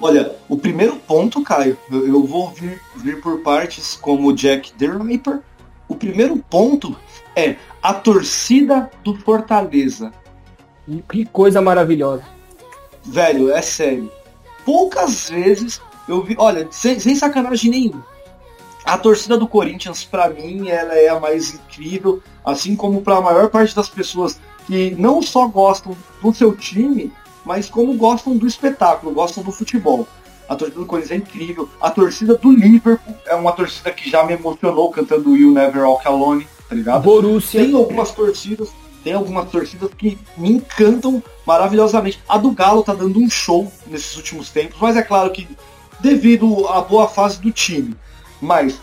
[0.00, 5.40] Olha, o primeiro ponto, Caio, eu, eu vou vir, vir por partes como Jack Derriper.
[5.88, 6.96] O primeiro ponto
[7.36, 10.12] é a torcida do Fortaleza.
[11.10, 12.24] Que coisa maravilhosa.
[13.04, 14.10] Velho, é sério.
[14.64, 16.34] Poucas vezes eu vi.
[16.38, 18.06] Olha, sem, sem sacanagem nenhuma.
[18.84, 23.20] A torcida do Corinthians, para mim, ela é a mais incrível, assim como para a
[23.20, 27.10] maior parte das pessoas que não só gostam do seu time,
[27.44, 30.06] mas como gostam do espetáculo, gostam do futebol.
[30.48, 31.68] A torcida do Corinthians é incrível.
[31.80, 36.06] A torcida do Liverpool é uma torcida que já me emocionou cantando You Never Walk
[36.06, 37.02] Alone, tá ligado?
[37.02, 37.64] Borussia.
[37.64, 38.68] Tem algumas torcidas,
[39.02, 42.22] tem algumas torcidas que me encantam maravilhosamente.
[42.28, 45.48] A do Galo tá dando um show nesses últimos tempos, mas é claro que
[46.00, 47.94] devido à boa fase do time.
[48.40, 48.80] Mas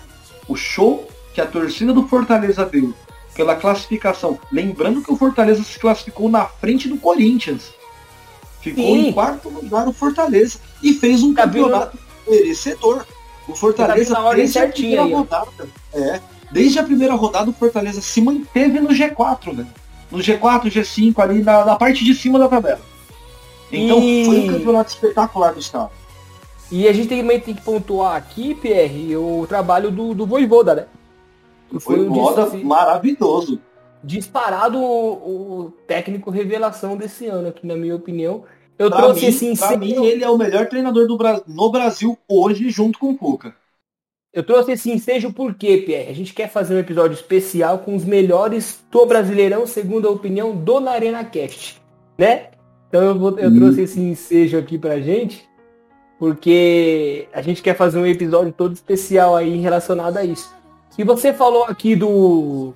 [0.47, 2.93] o show que a torcida do Fortaleza deu
[3.35, 7.71] pela classificação, lembrando que o Fortaleza se classificou na frente do Corinthians.
[8.61, 9.07] Ficou Sim.
[9.07, 11.97] em quarto lugar o Fortaleza e fez um tá campeonato
[12.27, 13.05] merecedor.
[13.47, 16.21] O Fortaleza tá desde a primeira aí, rodada, é,
[16.51, 19.67] desde a primeira rodada o Fortaleza se manteve no G4, né?
[20.11, 22.81] No G4, G5 ali na, na parte de cima da tabela.
[23.71, 24.25] Então e...
[24.25, 25.91] foi um campeonato espetacular dos caras.
[26.71, 30.85] E a gente também tem que pontuar aqui, Pierre, o trabalho do, do Voivoda, né?
[31.79, 33.59] Foi Voivoda um maravilhoso.
[34.03, 38.43] Disparado o, o, técnico revelação desse ano aqui, na minha opinião.
[38.77, 41.41] Eu pra trouxe mim, esse pra mim, ele é o melhor treinador do Bra...
[41.47, 43.55] no Brasil hoje, junto com o Cuca.
[44.33, 48.05] Eu trouxe esse ensejo porque, Pierre, a gente quer fazer um episódio especial com os
[48.05, 51.81] melhores do Brasileirão, segundo a opinião do Narena Cast,
[52.17, 52.47] né?
[52.87, 53.55] Então eu, vou, eu hum.
[53.55, 55.49] trouxe esse ensejo aqui pra gente
[56.21, 60.53] porque a gente quer fazer um episódio todo especial aí relacionado a isso.
[60.95, 62.75] E você falou aqui do,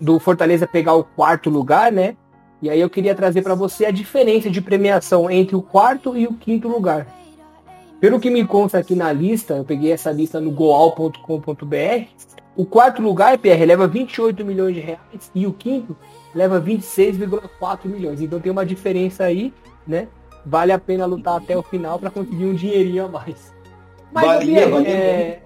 [0.00, 2.16] do Fortaleza pegar o quarto lugar, né?
[2.60, 6.26] E aí eu queria trazer para você a diferença de premiação entre o quarto e
[6.26, 7.06] o quinto lugar.
[8.00, 12.04] Pelo que me consta aqui na lista, eu peguei essa lista no goal.com.br,
[12.54, 15.96] o quarto lugar, PR, leva 28 milhões de reais e o quinto
[16.34, 18.20] leva 26,4 milhões.
[18.20, 19.52] Então tem uma diferença aí,
[19.86, 20.08] né?
[20.46, 23.52] vale a pena lutar até o final para conseguir um dinheirinho a mais.
[24.12, 25.42] Mas, valia, valia é,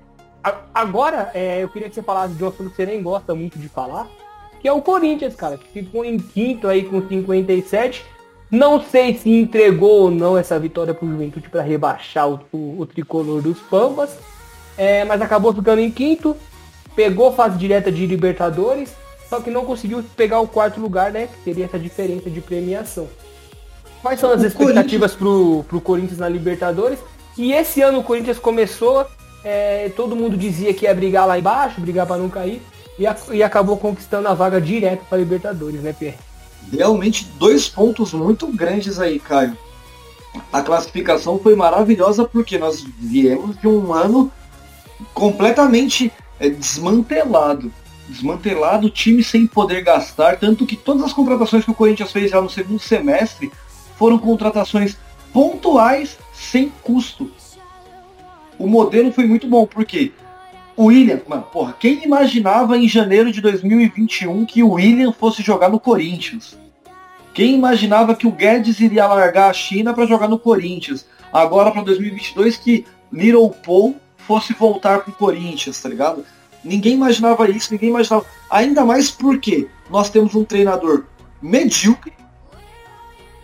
[0.74, 3.58] agora é, eu queria que você falasse de um assunto que você nem gosta muito
[3.58, 4.06] de falar,
[4.60, 8.04] que é o Corinthians, cara, que ficou em quinto aí com 57.
[8.50, 12.86] Não sei se entregou ou não essa vitória pro Juventude para rebaixar o, o, o,
[12.86, 14.10] tricolor dos Pampas,
[14.76, 16.36] é, mas acabou ficando em quinto,
[16.96, 18.92] pegou fase direta de Libertadores,
[19.28, 21.28] só que não conseguiu pegar o quarto lugar, né?
[21.28, 23.08] Que seria essa diferença de premiação.
[24.02, 26.98] Quais são as o expectativas pro, pro Corinthians na Libertadores?
[27.38, 29.06] E esse ano o Corinthians começou,
[29.44, 32.60] é, todo mundo dizia que ia brigar lá embaixo, brigar para não cair,
[33.00, 36.18] e, a, e acabou conquistando a vaga direto para Libertadores, né, Pierre?
[36.70, 39.56] Realmente dois pontos muito grandes aí, Caio.
[40.52, 44.30] A classificação foi maravilhosa porque nós viemos de um ano
[45.14, 47.72] completamente é, desmantelado.
[48.06, 52.40] Desmantelado, time sem poder gastar, tanto que todas as contratações que o Corinthians fez já
[52.40, 53.50] no segundo semestre
[53.96, 54.98] foram contratações
[55.32, 57.30] pontuais sem custo.
[58.58, 60.12] O modelo foi muito bom, porque
[60.80, 65.68] o William, mano, porra, quem imaginava em janeiro de 2021 que o William fosse jogar
[65.68, 66.58] no Corinthians?
[67.34, 71.04] Quem imaginava que o Guedes iria largar a China para jogar no Corinthians?
[71.30, 76.24] Agora para 2022 que Little Paul fosse voltar pro Corinthians, tá ligado?
[76.64, 78.24] Ninguém imaginava isso, ninguém imaginava.
[78.50, 81.04] Ainda mais porque nós temos um treinador
[81.42, 82.14] medíocre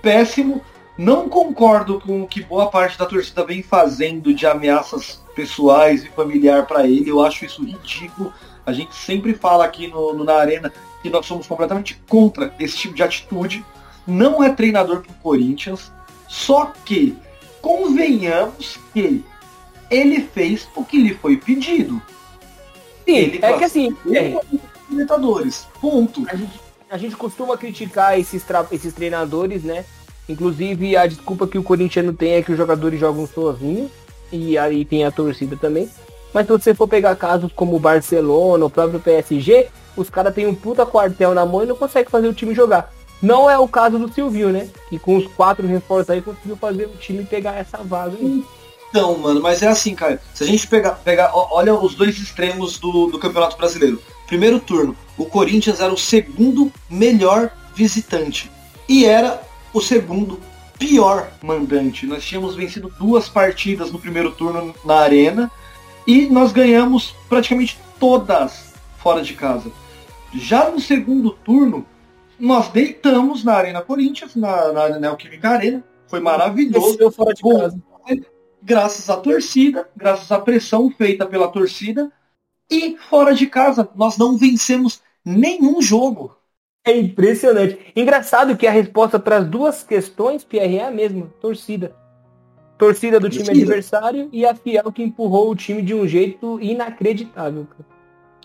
[0.00, 0.62] péssimo.
[0.98, 6.08] Não concordo com o que boa parte da torcida vem fazendo de ameaças pessoais e
[6.08, 7.10] familiar para ele.
[7.10, 8.32] Eu acho isso ridículo.
[8.64, 12.78] A gente sempre fala aqui no, no, na Arena que nós somos completamente contra esse
[12.78, 13.64] tipo de atitude.
[14.06, 15.92] Não é treinador pro Corinthians.
[16.26, 17.16] Só que,
[17.60, 19.22] convenhamos que
[19.90, 22.00] ele fez o que lhe foi pedido.
[23.04, 24.40] Sim, ele é que assim, é.
[24.88, 25.66] Libertadores.
[25.80, 26.24] Ponto.
[26.28, 29.84] A gente, a gente costuma criticar esses, esses treinadores, né?
[30.28, 33.90] Inclusive, a desculpa que o Corinthians tem é que os jogadores jogam sozinhos.
[34.32, 35.88] E aí tem a torcida também.
[36.34, 40.46] Mas se você for pegar casos como o Barcelona, o próprio PSG, os caras têm
[40.46, 42.92] um puta quartel na mão e não conseguem fazer o time jogar.
[43.22, 44.68] Não é o caso do Silvio, né?
[44.88, 48.44] Que com os quatro reforços aí conseguiu fazer o time pegar essa vaga aí.
[48.90, 50.20] Então, mano, mas é assim, cara.
[50.34, 54.00] Se a gente pegar, pegar olha os dois extremos do, do Campeonato Brasileiro.
[54.26, 58.50] Primeiro turno, o Corinthians era o segundo melhor visitante.
[58.88, 59.40] E era
[59.76, 60.40] o segundo
[60.78, 62.06] pior mandante.
[62.06, 65.50] Nós tínhamos vencido duas partidas no primeiro turno na arena
[66.06, 69.70] e nós ganhamos praticamente todas fora de casa.
[70.32, 71.84] Já no segundo turno,
[72.40, 75.84] nós deitamos na Arena Corinthians, na, na Neoquímica Arena.
[76.08, 77.10] Foi maravilhoso.
[77.10, 77.78] fora de casa.
[78.62, 82.10] graças à torcida, graças à pressão feita pela torcida.
[82.70, 86.34] E fora de casa, nós não vencemos nenhum jogo.
[86.86, 87.78] É impressionante.
[87.96, 91.92] Engraçado que a resposta para as duas questões, Pierre, é a mesma: torcida.
[92.78, 93.64] Torcida do time torcida.
[93.64, 97.66] adversário e a Fiel que empurrou o time de um jeito inacreditável.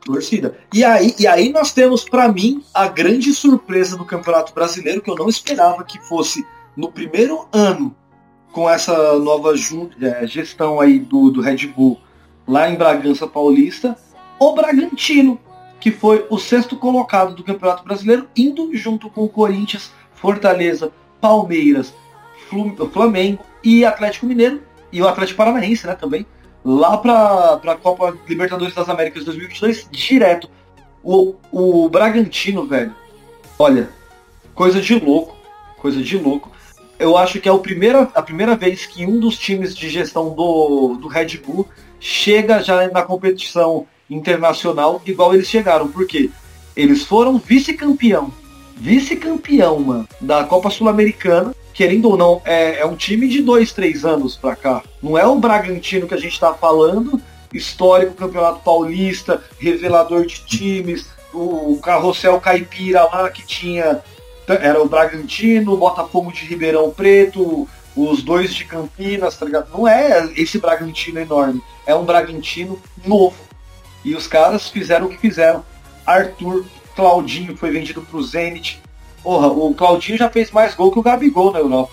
[0.04, 0.58] Torcida.
[0.73, 5.12] E aí, e aí nós temos, para mim, a grande surpresa do Campeonato Brasileiro, que
[5.12, 6.43] eu não esperava que fosse
[6.75, 7.95] no primeiro ano,
[8.51, 11.99] com essa nova é, gestão aí do, do Red Bull
[12.47, 13.95] lá em Bragança Paulista,
[14.39, 15.39] o Bragantino,
[15.81, 21.91] que foi o sexto colocado do Campeonato Brasileiro, indo junto com o Corinthians, Fortaleza, Palmeiras,
[22.93, 26.25] Flamengo e Atlético Mineiro e o Atlético Paranaense, né, também,
[26.63, 30.49] lá para a Copa Libertadores das Américas 2022, direto.
[31.03, 32.95] O, o Bragantino, velho,
[33.57, 33.89] olha,
[34.53, 35.35] coisa de louco,
[35.77, 36.51] coisa de louco.
[36.99, 40.35] Eu acho que é o primeira, a primeira vez que um dos times de gestão
[40.35, 41.67] do, do Red Bull
[41.99, 45.88] chega já na competição internacional igual eles chegaram.
[45.88, 46.30] porque
[46.76, 48.32] Eles foram vice-campeão.
[48.76, 51.56] Vice-campeão, mano, da Copa Sul-Americana.
[51.74, 54.84] Querendo ou não, é, é um time de dois, três anos pra cá.
[55.02, 57.19] Não é o Bragantino que a gente tá falando,
[57.54, 64.04] histórico Campeonato Paulista, revelador de times, o carrossel caipira lá que tinha.
[64.47, 69.69] Era o Bragantino, o Botafogo de Ribeirão Preto, os dois de Campinas, tá ligado?
[69.71, 73.36] Não é esse Bragantino enorme, é um Bragantino novo.
[74.03, 75.63] E os caras fizeram o que fizeram.
[76.05, 78.81] Arthur, Claudinho foi vendido pro Zenit.
[79.23, 81.91] Porra, o Claudinho já fez mais gol que o Gabigol na Europa.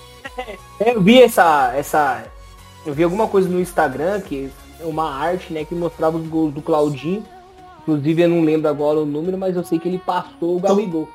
[0.81, 2.25] Eu vi essa, essa.
[2.87, 6.55] Eu vi alguma coisa no Instagram, que é uma arte, né, que mostrava os gols
[6.55, 7.25] do Claudinho.
[7.83, 11.09] Inclusive eu não lembro agora o número, mas eu sei que ele passou o Gabigol.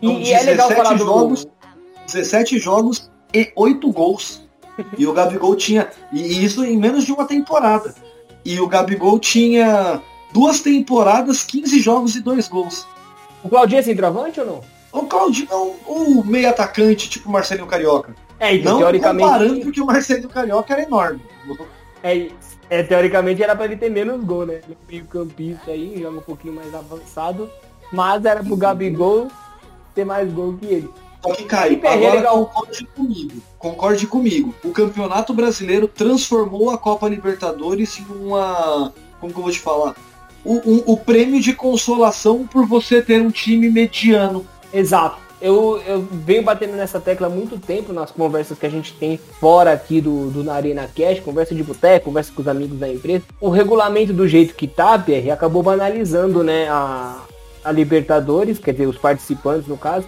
[0.00, 1.52] Então, e, e é legal falar do jogos, gol.
[2.06, 4.46] 17 jogos e 8 gols.
[4.98, 5.88] E o Gabigol tinha.
[6.12, 7.94] E isso em menos de uma temporada.
[8.44, 10.02] E o Gabigol tinha
[10.36, 12.86] duas temporadas, 15 jogos e dois gols.
[13.42, 14.60] O Claudinho é centroavante ou não?
[14.92, 18.14] O Claudinho é um, um meio atacante, tipo o Marcelinho Carioca.
[18.38, 19.24] É, então, não teoricamente...
[19.24, 21.22] comparando porque o Marcelinho Carioca era enorme.
[22.02, 22.28] É,
[22.68, 24.60] é, teoricamente era para ele ter menos gol, né?
[24.62, 27.48] Ele é meio campista aí, joga um pouquinho mais avançado.
[27.90, 29.28] Mas era pro Gabigol
[29.94, 30.90] ter mais gol que ele.
[31.22, 33.42] Só que, Caio, agora concorde comigo.
[33.58, 34.54] Concorde comigo.
[34.62, 38.92] O Campeonato Brasileiro transformou a Copa Libertadores em uma...
[39.18, 39.96] Como que eu vou te falar?
[40.46, 44.46] O, o prêmio de consolação por você ter um time mediano.
[44.72, 45.26] Exato.
[45.40, 49.18] Eu, eu venho batendo nessa tecla há muito tempo nas conversas que a gente tem
[49.38, 53.24] fora aqui do, do Arena Cash, conversa de boteco, conversa com os amigos da empresa.
[53.38, 57.20] O regulamento do jeito que tá, Pierre, acabou banalizando né, a,
[57.62, 60.06] a Libertadores, quer dizer, os participantes no caso.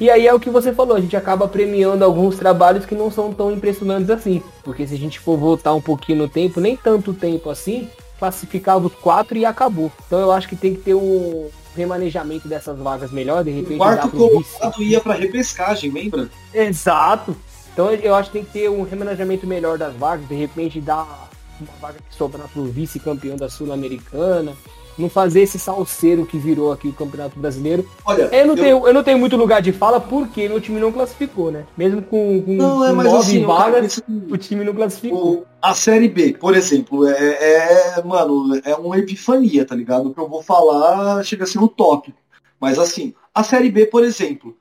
[0.00, 3.10] E aí é o que você falou, a gente acaba premiando alguns trabalhos que não
[3.10, 4.42] são tão impressionantes assim.
[4.64, 7.88] Porque se a gente for voltar um pouquinho no tempo, nem tanto tempo assim,
[8.22, 9.90] classificava os quatro e acabou.
[10.06, 13.74] Então eu acho que tem que ter um remanejamento dessas vagas melhor, de repente.
[13.74, 16.30] O quarto colocado ia para repescagem, lembra?
[16.54, 17.34] Exato.
[17.72, 21.28] Então eu acho que tem que ter um remanejamento melhor das vagas, de repente dar
[21.60, 24.52] uma vaga que sobrar pro vice-campeão da Sul-Americana
[24.98, 27.88] não fazer esse salseiro que virou aqui o Campeonato Brasileiro.
[28.04, 28.62] Olha, eu não, eu...
[28.62, 31.64] Tenho, eu não tenho muito lugar de fala porque meu time não classificou, né?
[31.76, 35.46] Mesmo com, com, não, é, com nove assim, vagas, cara, o time não classificou.
[35.60, 40.08] A Série B, por exemplo, é, é, mano, é uma epifania, tá ligado?
[40.08, 42.18] O que eu vou falar chega a ser utópico.
[42.60, 44.56] Mas assim, a Série B, por exemplo,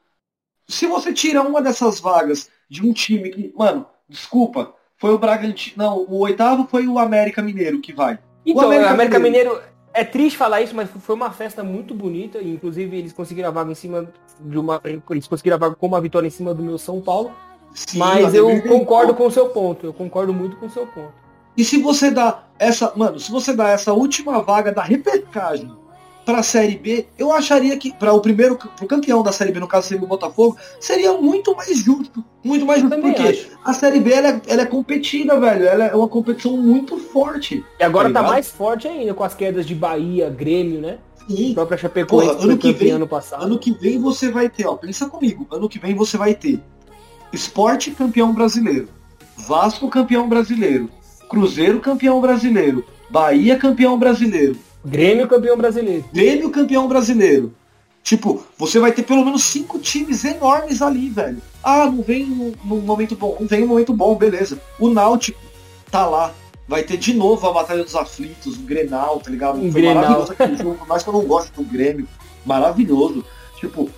[0.68, 5.76] se você tira uma dessas vagas de um time que, mano, desculpa, foi o Bragantino,
[5.78, 8.20] não, o oitavo foi o América Mineiro que vai.
[8.46, 11.94] Então, o América, América Mineiro, Mineiro é triste falar isso, mas foi uma festa muito
[11.94, 12.40] bonita.
[12.40, 14.82] E, inclusive, eles conseguiram a vaga em cima de uma.
[15.10, 17.32] Eles conseguiram a vaga com uma vitória em cima do meu São Paulo.
[17.74, 19.86] Sim, mas eu concordo com o seu ponto.
[19.86, 21.14] Eu concordo muito com o seu ponto.
[21.56, 22.94] E se você dá essa.
[22.96, 25.72] Mano, se você dá essa última vaga da repescagem
[26.26, 29.60] para a Série B, eu acharia que para o primeiro, pro campeão da Série B,
[29.60, 32.24] no caso seria o Botafogo, seria muito mais justo.
[32.44, 33.50] Muito mais justo, porque acho.
[33.64, 35.66] a Série B ela é, ela é, competida, velho.
[35.66, 37.64] Ela é uma competição muito forte.
[37.80, 41.00] E agora tá, tá mais forte ainda com as quedas de Bahia, Grêmio, né?
[41.28, 41.54] Sim.
[41.54, 43.44] Própria Chapecoense Porra, ano que vem, ano passado.
[43.44, 46.60] Ano que vem você vai ter, ó, pensa comigo, ano que vem você vai ter
[47.32, 48.90] Esporte campeão brasileiro,
[49.38, 50.90] Vasco campeão brasileiro,
[51.30, 56.06] Cruzeiro campeão brasileiro, Bahia campeão brasileiro, Grêmio campeão brasileiro.
[56.12, 57.54] Grêmio campeão brasileiro.
[58.04, 61.42] Tipo, você vai ter pelo menos cinco times enormes ali, velho.
[61.64, 63.38] Ah, não vem num, momento bom.
[63.40, 64.60] Não vem um momento bom, beleza.
[64.80, 65.40] O Náutico
[65.90, 66.34] tá lá.
[66.68, 69.60] Vai ter de novo a Batalha dos Aflitos, o Grenal, tá ligado?
[69.60, 69.96] Foi Grenal.
[69.96, 72.08] maravilhoso aquele jogo, por mais que eu não gosto do Grêmio.
[72.46, 73.24] Maravilhoso.
[73.60, 73.90] Tipo,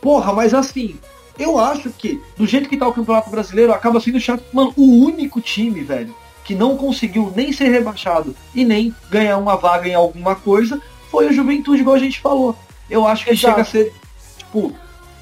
[0.00, 0.96] porra, mas assim,
[1.38, 4.44] eu acho que, do jeito que tá o Campeonato Brasileiro, acaba sendo chato.
[4.52, 6.14] Mano, o único time, velho,
[6.44, 10.80] que não conseguiu nem ser rebaixado e nem ganhar uma vaga em alguma coisa,
[11.10, 12.56] foi o Juventude, igual a gente falou.
[12.88, 13.48] Eu acho que Exato.
[13.48, 13.92] chega a ser,
[14.38, 14.72] tipo,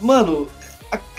[0.00, 0.48] mano,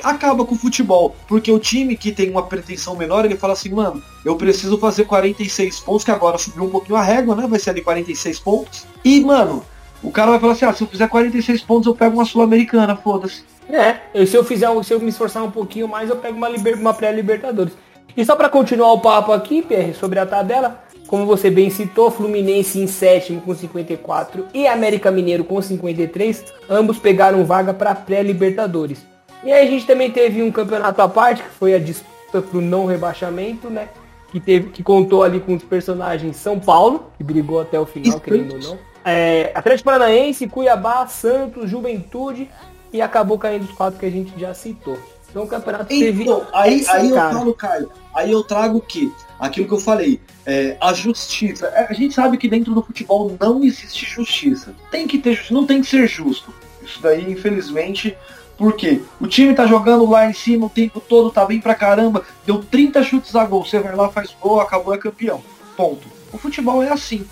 [0.03, 3.69] acaba com o futebol, porque o time que tem uma pretensão menor, ele fala assim,
[3.69, 7.47] mano, eu preciso fazer 46 pontos, que agora subiu um pouquinho a régua, né?
[7.47, 8.87] Vai ser ali 46 pontos.
[9.03, 9.63] E, mano,
[10.01, 12.95] o cara vai falar assim, ah, se eu fizer 46 pontos, eu pego uma Sul-Americana,
[12.95, 13.43] foda-se.
[13.69, 16.75] É, se eu fizer, se eu me esforçar um pouquinho mais, eu pego uma, liber,
[16.75, 17.73] uma pré-Libertadores.
[18.15, 22.11] E só para continuar o papo aqui, Pierre, sobre a tabela, como você bem citou,
[22.11, 29.03] Fluminense em sétimo com 54 e América Mineiro com 53, ambos pegaram vaga para pré-Libertadores.
[29.43, 32.61] E aí a gente também teve um campeonato à parte, que foi a disputa pro
[32.61, 33.89] não rebaixamento, né?
[34.31, 38.19] Que, teve, que contou ali com os personagens São Paulo, que brigou até o final,
[38.19, 38.77] querendo ou não.
[39.03, 42.47] É, Atlético Paranaense, Cuiabá, Santos, Juventude
[42.93, 44.97] e acabou caindo os quatro que a gente já citou.
[45.29, 46.47] Então o campeonato então, teve.
[46.53, 49.09] Aí, aí eu falo, Caio, aí eu trago o quê?
[49.39, 51.67] Aquilo que eu falei, é, a justiça.
[51.67, 54.75] É, a gente sabe que dentro do futebol não existe justiça.
[54.91, 56.53] Tem que ter não tem que ser justo.
[56.83, 58.17] Isso daí, infelizmente,
[58.57, 59.01] por quê?
[59.21, 62.63] O time tá jogando lá em cima o tempo todo, tá bem pra caramba, deu
[62.63, 65.41] 30 chutes a gol, você vai lá, faz gol, acabou, é campeão.
[65.77, 66.07] Ponto.
[66.33, 67.25] O futebol é assim.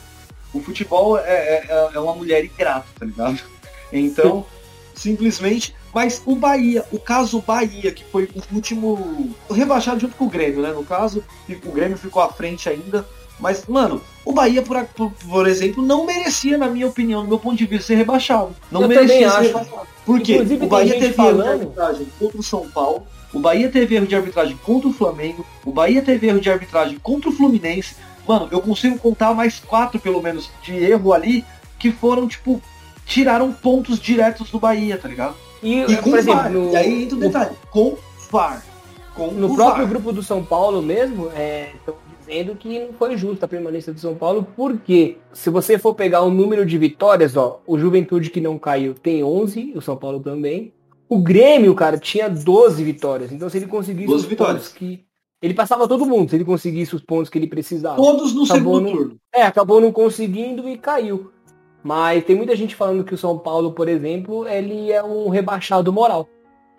[0.53, 3.39] O futebol é, é, é uma mulher ingrata, tá ligado?
[3.91, 4.45] Então,
[4.95, 5.75] simplesmente.
[5.93, 10.61] Mas o Bahia, o caso Bahia, que foi o último rebaixado junto com o Grêmio,
[10.61, 10.71] né?
[10.71, 11.23] No caso,
[11.65, 13.05] o Grêmio ficou à frente ainda.
[13.39, 14.83] Mas, mano, o Bahia, por,
[15.29, 18.55] por, exemplo, não merecia, na minha opinião, do meu ponto de vista, ser rebaixado.
[18.71, 19.87] Não Eu merecia ser rebaixado.
[20.05, 20.33] Por quê?
[20.33, 21.39] Inclusive, o Bahia teve falando...
[21.39, 24.93] erro de arbitragem contra o São Paulo, o Bahia teve erro de arbitragem contra o
[24.93, 27.95] Flamengo, o Bahia teve erro de arbitragem contra o Fluminense.
[28.27, 31.45] Mano, eu consigo contar mais quatro, pelo menos, de erro ali,
[31.77, 32.61] que foram, tipo,
[33.05, 35.35] tiraram pontos diretos do Bahia, tá ligado?
[35.61, 36.71] E, e por exemplo, no...
[36.71, 37.97] e aí entra o detalhe, com
[38.31, 38.63] VAR.
[39.15, 39.89] Com no próprio VAR.
[39.89, 41.71] grupo do São Paulo mesmo, é,
[42.19, 46.21] dizendo que não foi justa a permanência do São Paulo, porque se você for pegar
[46.21, 50.19] o número de vitórias, ó, o Juventude que não caiu tem 11, o São Paulo
[50.19, 50.73] também.
[51.09, 53.31] O Grêmio, cara, tinha 12 vitórias.
[53.31, 55.05] Então se ele conseguisse 12 vitórias que
[55.41, 57.95] ele passava todo mundo, se ele conseguisse os pontos que ele precisava.
[57.95, 59.15] Todos no acabou segundo turno.
[59.33, 61.31] É, acabou não conseguindo e caiu.
[61.83, 65.91] Mas tem muita gente falando que o São Paulo, por exemplo, ele é um rebaixado
[65.93, 66.27] moral.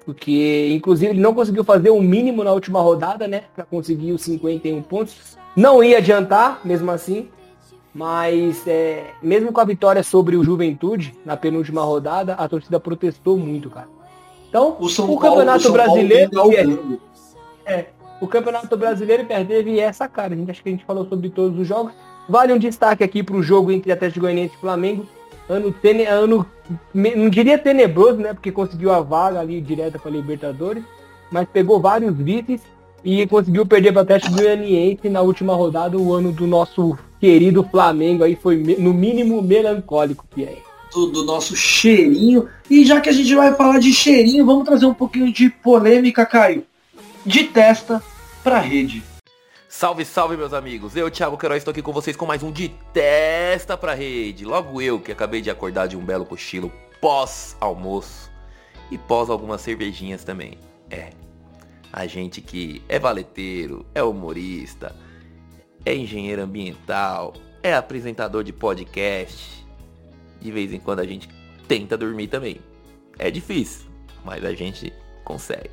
[0.05, 3.42] Porque, inclusive, ele não conseguiu fazer o mínimo na última rodada, né?
[3.55, 5.36] Para conseguir os 51 pontos.
[5.55, 7.28] Não ia adiantar, mesmo assim.
[7.94, 13.36] Mas, é, mesmo com a vitória sobre o Juventude, na penúltima rodada, a torcida protestou
[13.36, 13.88] muito, cara.
[14.49, 16.30] Então, o, São o Campeonato Paulo, Brasileiro.
[17.66, 17.86] É, é,
[18.20, 20.34] o Campeonato Brasileiro teve essa cara.
[20.34, 21.92] A gente acho que a gente falou sobre todos os jogos.
[22.29, 25.07] Vale um destaque aqui para o jogo entre Atlético Goianiense e Flamengo.
[25.49, 26.45] Ano, tene, ano,
[26.93, 28.35] não diria tenebroso, né?
[28.35, 30.85] Porque conseguiu a vaga ali direta para Libertadores,
[31.31, 32.61] mas pegou vários vices
[33.03, 35.97] e conseguiu perder para Atlético Goianiense na última rodada.
[35.97, 40.59] O ano do nosso querido Flamengo aí foi no mínimo melancólico, que é.
[40.93, 42.47] Do, do, nosso cheirinho.
[42.68, 46.26] E já que a gente vai falar de cheirinho, vamos trazer um pouquinho de polêmica,
[46.26, 46.64] Caio.
[47.24, 48.03] De testa
[48.43, 49.03] para rede.
[49.79, 50.97] Salve, salve, meus amigos!
[50.97, 54.45] Eu, Thiago Queiroz, estou aqui com vocês com mais um De Testa pra Rede.
[54.45, 58.29] Logo eu, que acabei de acordar de um belo cochilo pós-almoço
[58.91, 60.59] e pós algumas cervejinhas também.
[60.91, 61.11] É,
[61.93, 64.97] a gente que é valeteiro, é humorista,
[65.87, 69.64] é engenheiro ambiental, é apresentador de podcast.
[70.41, 71.29] De vez em quando a gente
[71.68, 72.61] tenta dormir também.
[73.16, 73.87] É difícil,
[74.24, 75.70] mas a gente consegue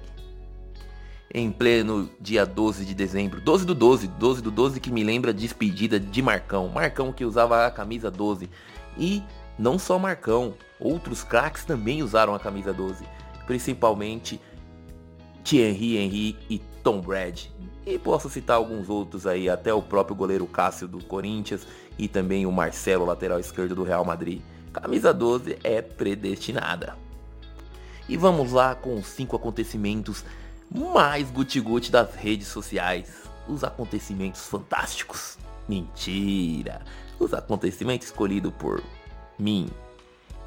[1.37, 3.41] em pleno dia 12 de dezembro.
[3.41, 6.69] 12 do 12, 12 do 12 que me lembra despedida de Marcão.
[6.69, 8.49] Marcão que usava a camisa 12.
[8.97, 9.21] E
[9.59, 13.03] não só Marcão, outros craques também usaram a camisa 12.
[13.45, 14.39] Principalmente
[15.43, 17.53] Thierry Henry e Tom Brady.
[17.85, 21.67] E posso citar alguns outros aí, até o próprio goleiro Cássio do Corinthians
[21.99, 24.41] e também o Marcelo, lateral esquerdo do Real Madrid.
[24.71, 26.95] Camisa 12 é predestinada.
[28.07, 30.23] E vamos lá com os cinco acontecimentos
[30.73, 33.23] mais guti-guti das redes sociais.
[33.47, 35.37] Os acontecimentos fantásticos.
[35.67, 36.81] Mentira.
[37.19, 38.83] Os acontecimentos escolhidos por
[39.37, 39.69] mim.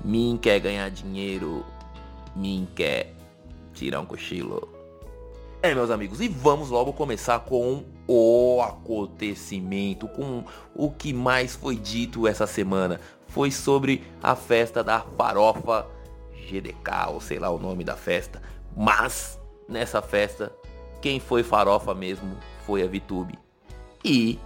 [0.04, 1.64] Mim quer ganhar dinheiro.
[2.34, 3.14] Mim quer
[3.72, 4.76] tirar um cochilo.
[5.60, 11.74] É, meus amigos, e vamos logo começar com o acontecimento, com o que mais foi
[11.74, 13.00] dito essa semana.
[13.26, 15.84] Foi sobre a festa da farofa
[16.48, 18.40] GDK, ou sei lá o nome da festa.
[18.76, 19.37] Mas
[19.68, 20.50] nessa festa,
[21.00, 23.38] quem foi farofa mesmo foi a Vitube.
[24.04, 24.38] E.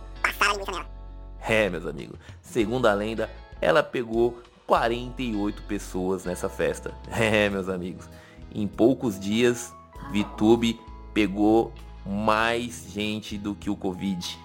[1.40, 2.18] É, meus amigos.
[2.40, 6.92] Segundo a lenda, ela pegou 48 pessoas nessa festa.
[7.10, 8.08] É, meus amigos.
[8.54, 9.72] Em poucos dias,
[10.10, 10.78] Vitube
[11.14, 11.72] pegou
[12.04, 14.38] mais gente do que o Covid.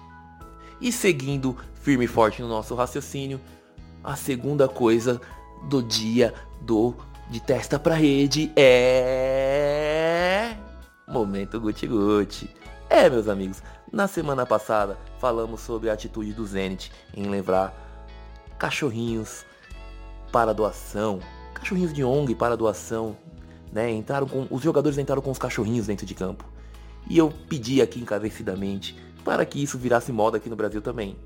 [0.80, 3.40] E seguindo firme e forte no nosso raciocínio,
[4.02, 5.20] a segunda coisa
[5.68, 6.94] do dia do
[7.28, 9.47] de testa pra rede é
[11.08, 12.50] momento guti guti.
[12.90, 17.74] É, meus amigos, na semana passada falamos sobre a atitude do Zenit em levar
[18.58, 19.44] cachorrinhos
[20.32, 21.20] para doação,
[21.54, 23.16] cachorrinhos de ONG para doação,
[23.72, 23.90] né?
[23.90, 26.44] Entraram com os jogadores entraram com os cachorrinhos dentro de campo.
[27.08, 31.16] E eu pedi aqui encarecidamente para que isso virasse moda aqui no Brasil também.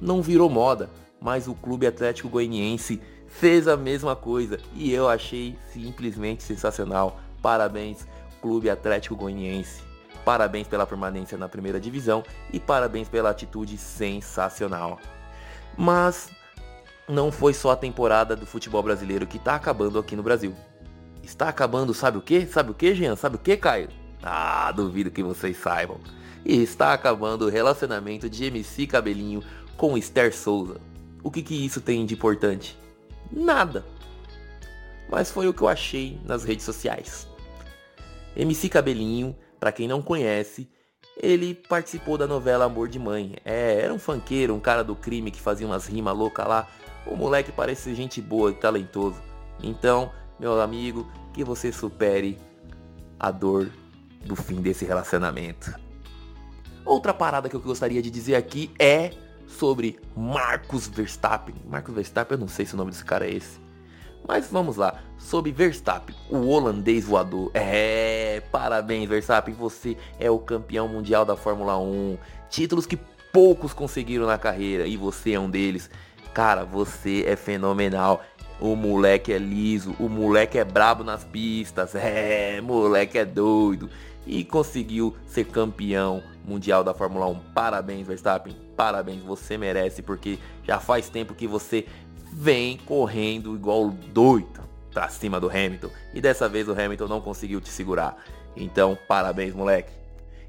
[0.00, 0.88] Não virou moda,
[1.20, 7.20] mas o Clube Atlético Goianiense fez a mesma coisa e eu achei simplesmente sensacional.
[7.42, 8.06] Parabéns,
[8.40, 9.82] Clube Atlético Goianiense.
[10.24, 12.22] Parabéns pela permanência na primeira divisão
[12.52, 14.98] e parabéns pela atitude sensacional.
[15.76, 16.30] Mas
[17.08, 20.54] não foi só a temporada do futebol brasileiro que está acabando aqui no Brasil.
[21.22, 22.46] Está acabando, sabe o que?
[22.46, 23.16] Sabe o que, Jean?
[23.16, 23.88] Sabe o que, Caio?
[24.22, 25.98] Ah, duvido que vocês saibam.
[26.44, 29.42] E está acabando o relacionamento de MC Cabelinho
[29.76, 30.80] com Esther Souza.
[31.22, 32.78] O que, que isso tem de importante?
[33.30, 33.84] Nada.
[35.10, 37.27] Mas foi o que eu achei nas redes sociais.
[38.36, 40.68] MC Cabelinho, para quem não conhece,
[41.20, 43.36] ele participou da novela Amor de Mãe.
[43.44, 46.68] É, era um fanqueiro, um cara do crime que fazia umas rimas loucas lá.
[47.06, 49.20] O moleque parece gente boa e talentoso.
[49.62, 52.38] Então, meu amigo, que você supere
[53.18, 53.70] a dor
[54.24, 55.74] do fim desse relacionamento.
[56.84, 59.10] Outra parada que eu gostaria de dizer aqui é
[59.46, 61.54] sobre Marcos Verstappen.
[61.66, 63.58] Marcos Verstappen, eu não sei se o nome desse cara é esse.
[64.26, 67.50] Mas vamos lá, sobre Verstappen, o holandês voador.
[67.54, 72.18] É, parabéns Verstappen, você é o campeão mundial da Fórmula 1.
[72.50, 72.98] Títulos que
[73.32, 75.90] poucos conseguiram na carreira e você é um deles.
[76.32, 78.22] Cara, você é fenomenal.
[78.60, 81.94] O moleque é liso, o moleque é brabo nas pistas.
[81.98, 83.88] É, moleque é doido.
[84.26, 87.40] E conseguiu ser campeão mundial da Fórmula 1.
[87.54, 88.56] Parabéns, Verstappen.
[88.76, 91.86] Parabéns, você merece, porque já faz tempo que você
[92.32, 94.60] vem correndo igual doido
[94.92, 95.90] pra cima do Hamilton.
[96.14, 98.16] E dessa vez o Hamilton não conseguiu te segurar.
[98.56, 99.92] Então, parabéns, moleque.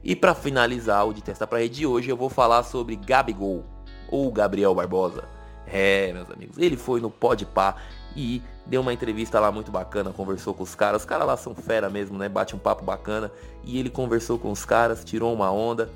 [0.04, 3.66] E para finalizar o de testa pra rede de hoje, eu vou falar sobre Gabigol,
[4.10, 5.26] ou Gabriel Barbosa.
[5.68, 7.76] É, meus amigos, ele foi no Podpah
[8.16, 11.02] e deu uma entrevista lá muito bacana, conversou com os caras.
[11.02, 12.28] Os caras lá são fera mesmo, né?
[12.28, 13.32] Bate um papo bacana.
[13.64, 15.90] E ele conversou com os caras, tirou uma onda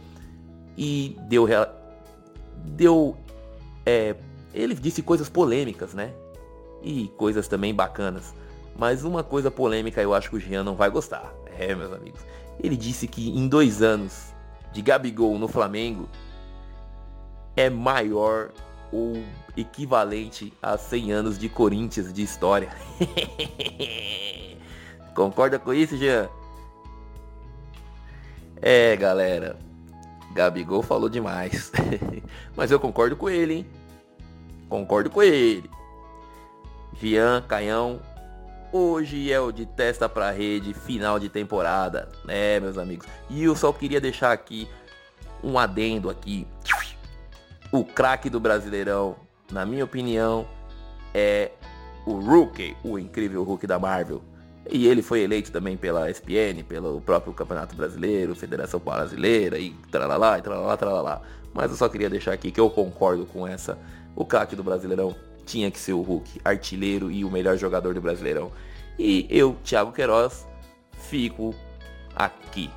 [0.78, 1.48] e deu
[2.66, 3.18] deu
[3.86, 4.16] é,
[4.54, 6.14] ele disse coisas polêmicas, né?
[6.82, 8.34] E coisas também bacanas.
[8.78, 11.34] Mas uma coisa polêmica eu acho que o Jean não vai gostar.
[11.58, 12.22] É, meus amigos.
[12.62, 14.34] Ele disse que em dois anos
[14.72, 16.10] de Gabigol no Flamengo
[17.56, 18.52] é maior
[18.92, 19.24] ou
[19.56, 22.70] equivalente a 100 anos de Corinthians de história.
[25.16, 26.30] Concorda com isso, Jean?
[28.62, 29.58] É, galera.
[30.34, 31.72] Gabigol falou demais.
[32.56, 33.66] Mas eu concordo com ele, hein?
[34.74, 35.70] Concordo com ele.
[37.00, 38.02] Jean, Caião,
[38.72, 43.06] hoje é o de testa pra rede, final de temporada, né, meus amigos?
[43.30, 44.68] E eu só queria deixar aqui
[45.44, 46.48] um adendo aqui.
[47.72, 49.16] O craque do Brasileirão,
[49.52, 50.48] na minha opinião,
[51.14, 51.52] é
[52.04, 54.24] o Rookie, o incrível Hulk da Marvel.
[54.68, 60.40] E ele foi eleito também pela ESPN, pelo próprio Campeonato Brasileiro, Federação Brasileira e tralalá,
[60.40, 61.22] e tralalá, tralalá.
[61.54, 63.78] Mas eu só queria deixar aqui que eu concordo com essa
[64.16, 68.02] o craque do Brasileirão tinha que ser o Hulk, artilheiro e o melhor jogador do
[68.02, 68.52] Brasileirão.
[68.98, 70.46] E eu, Thiago Queiroz,
[71.10, 71.54] fico
[72.16, 72.70] aqui.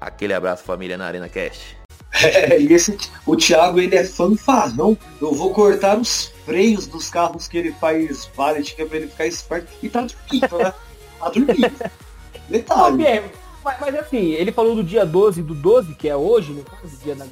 [0.00, 1.76] Aquele abraço família na Arena Cast.
[2.12, 4.98] É, e esse, o Thiago ele é fanfarrão.
[5.22, 9.06] Eu vou cortar os freios dos carros que ele faz valet, que é pra ele
[9.06, 9.68] ficar esperto.
[9.80, 10.74] E tá dormindo, né?
[11.18, 11.90] Tá dormindo.
[12.50, 13.22] Detalhe.
[13.64, 16.96] mas, mas, assim, ele falou do dia 12 do 12, que é hoje, no caso,
[17.02, 17.24] dia da,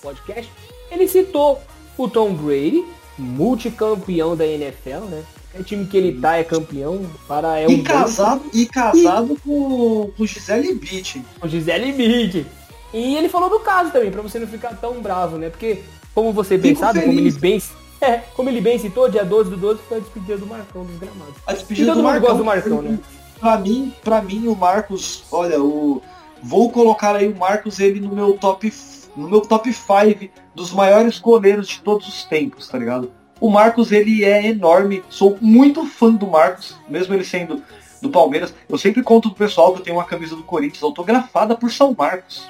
[0.00, 0.50] podcast.
[0.90, 1.60] Ele citou
[1.96, 2.84] o Tom Brady,
[3.18, 5.24] multicampeão da NFL, né?
[5.54, 9.36] É time que ele tá é campeão para é um e casado e casado e...
[9.40, 11.24] com com Gisele Bündchen.
[11.40, 12.46] Com Gisele Bündchen.
[12.92, 15.48] E ele falou do caso também, para você não ficar tão bravo, né?
[15.48, 15.82] Porque
[16.14, 17.60] como você bem sabe, como ele bem
[18.00, 20.98] é, como ele bem citou, dia 12 do 12 foi a despedida do Marcão dos
[20.98, 21.34] gramados.
[21.46, 22.20] A despedida do Marcão.
[22.20, 22.98] gosta do Marcão, né?
[23.40, 26.02] Pra mim, para mim o Marcos, olha, o
[26.42, 28.70] vou colocar aí o Marcos ele no meu top
[29.16, 33.10] no meu top 5 dos maiores goleiros de todos os tempos, tá ligado?
[33.40, 35.02] O Marcos, ele é enorme.
[35.08, 37.62] Sou muito fã do Marcos, mesmo ele sendo
[38.00, 38.54] do Palmeiras.
[38.68, 41.94] Eu sempre conto pro pessoal que eu tenho uma camisa do Corinthians autografada por São
[41.96, 42.48] Marcos.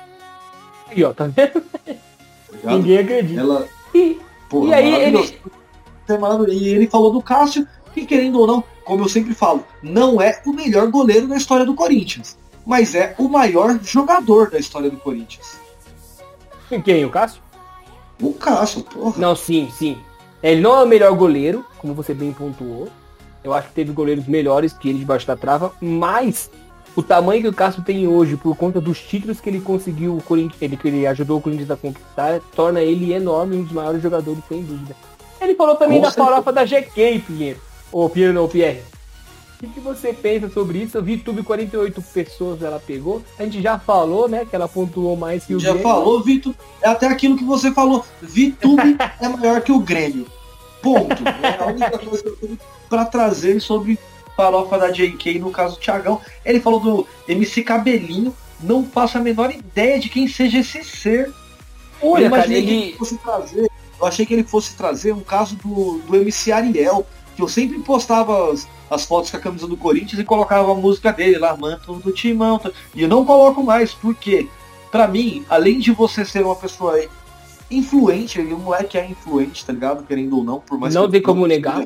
[0.88, 1.60] Aí, ó, tá vendo?
[2.62, 3.40] Tá Ninguém acredita.
[3.40, 3.68] Ela...
[3.94, 4.18] E,
[4.64, 5.38] e aí ele...
[6.52, 10.40] E ele falou do Cássio, que querendo ou não, como eu sempre falo, não é
[10.46, 12.38] o melhor goleiro da história do Corinthians.
[12.64, 15.65] Mas é o maior jogador da história do Corinthians.
[16.84, 17.04] Quem?
[17.04, 17.40] O Cássio?
[18.20, 19.14] Loucaço, porra.
[19.18, 19.98] Não, sim, sim.
[20.42, 22.88] Ele não é o melhor goleiro, como você bem pontuou.
[23.44, 26.50] Eu acho que teve goleiros melhores que ele debaixo da trava, mas
[26.96, 30.20] o tamanho que o Cássio tem hoje, por conta dos títulos que ele conseguiu,
[30.60, 34.42] ele, que ele ajudou o Corinthians a conquistar, torna ele enorme, um dos maiores jogadores,
[34.48, 34.96] sem dúvida.
[35.40, 36.30] Ele falou também Com da certeza.
[36.30, 37.60] farofa da GK, Pinheiro.
[37.92, 38.82] Ô, Pinheiro não, Pierre.
[39.62, 41.02] O que, você pensa sobre isso?
[41.02, 43.22] Vi YouTube 48 pessoas ela pegou.
[43.38, 44.44] A gente já falou, né?
[44.44, 45.82] Que ela pontuou mais que o já Grêmio.
[45.82, 46.54] Já falou, Vitor.
[46.82, 48.04] É até aquilo que você falou.
[48.20, 50.26] VTube é maior que o Grêmio.
[50.82, 51.16] Ponto.
[51.42, 53.98] É a única coisa que eu tenho pra trazer sobre
[54.36, 56.20] farofa da JK, no caso do Thiagão.
[56.44, 58.36] Ele falou do MC Cabelinho.
[58.60, 61.32] Não faço a menor ideia de quem seja esse ser.
[62.02, 62.92] Olha, cara, ele...
[62.92, 63.70] que fosse trazer.
[64.00, 67.78] Eu achei que ele fosse trazer um caso do, do MC Ariel, que eu sempre
[67.78, 71.56] postava as, as fotos com a camisa do Corinthians e colocava a música dele lá,
[71.56, 72.60] manto do timão.
[72.94, 74.48] E eu não coloco mais, porque,
[74.90, 77.02] para mim, além de você ser uma pessoa
[77.70, 80.04] influente, e o moleque é influente, tá ligado?
[80.06, 81.84] Querendo ou não, por mais Não tem como negar.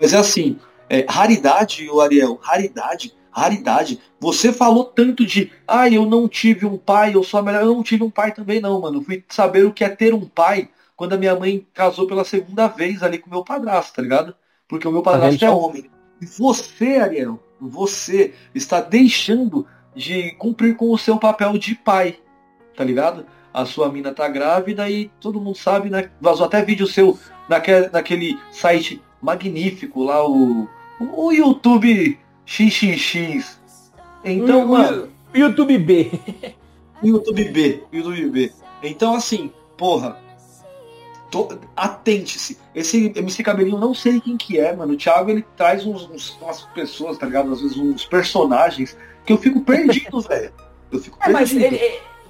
[0.00, 0.58] Mas é assim,
[0.88, 4.00] é, raridade, o Ariel, raridade, raridade.
[4.20, 7.62] Você falou tanto de, ah, eu não tive um pai, eu sou a melhor.
[7.62, 9.02] Eu não tive um pai também, não, mano.
[9.02, 12.66] fui saber o que é ter um pai quando a minha mãe casou pela segunda
[12.68, 14.34] vez ali com o meu padrasto, tá ligado?
[14.68, 15.90] Porque o meu padrasto é homem.
[16.20, 22.18] E você, Ariel, você está deixando de cumprir com o seu papel de pai,
[22.76, 23.26] tá ligado?
[23.52, 26.10] A sua mina tá grávida e todo mundo sabe, né?
[26.20, 27.18] Vazou até vídeo seu
[27.48, 30.68] naquele, naquele site magnífico lá, o,
[31.00, 33.60] o YouTube XXX.
[34.24, 35.08] Então, o, mano.
[35.32, 36.10] YouTube B.
[37.02, 38.52] YouTube B, YouTube B.
[38.82, 40.18] Então, assim, porra,
[41.76, 42.58] atente-se.
[42.74, 44.94] Esse MC Cabelinho, não sei quem que é, mano.
[44.94, 47.52] O Thiago, ele traz uns, uns, umas pessoas, tá ligado?
[47.52, 50.52] Às vezes uns personagens que eu fico perdido, velho.
[50.92, 51.40] Eu fico é, perdido.
[51.40, 51.80] Mas ele,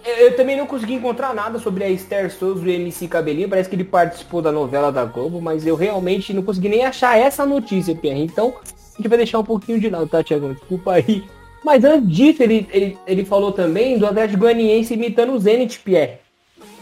[0.04, 3.48] eu também não consegui encontrar nada sobre a Esther Souza e o MC Cabelinho.
[3.48, 7.18] Parece que ele participou da novela da Globo, mas eu realmente não consegui nem achar
[7.18, 8.22] essa notícia, Pierre.
[8.22, 10.54] Então, a gente vai deixar um pouquinho de lado, tá, Thiago?
[10.54, 11.24] Desculpa aí.
[11.64, 16.23] Mas antes disso, ele, ele, ele falou também do Atlético Goianiense imitando o Zenit, Pierre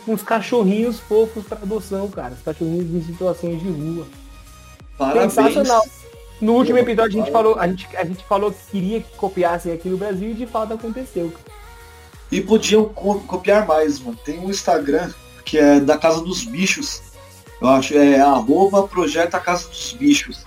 [0.07, 2.34] uns cachorrinhos fofos para adoção, cara.
[2.34, 4.07] Os cachorrinhos em situações de rua.
[4.98, 5.32] Parabéns.
[5.32, 5.84] Sensacional.
[6.40, 9.72] No último episódio a gente falou, a gente, a gente falou que queria que copiassem
[9.72, 11.32] aqui no Brasil e de fato aconteceu.
[12.30, 14.18] E podiam co copiar mais, mano.
[14.24, 15.12] Tem um Instagram
[15.44, 17.00] que é da Casa dos Bichos.
[17.61, 20.44] Eu acho, é arroba projeta Casa dos Bichos.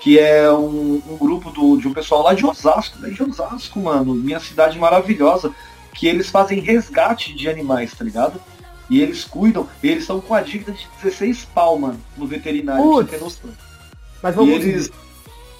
[0.00, 3.10] Que é um, um grupo do, de um pessoal lá de Osasco, né?
[3.10, 4.14] De Osasco, mano.
[4.14, 5.52] Minha cidade maravilhosa
[5.98, 8.40] que eles fazem resgate de animais, tá ligado?
[8.88, 12.82] E eles cuidam, e eles estão com a dívida de 16 pau, mano, no veterinário,
[12.82, 13.10] Putz.
[13.10, 13.50] pra você ter noção.
[14.22, 14.90] Mas vamos e eles,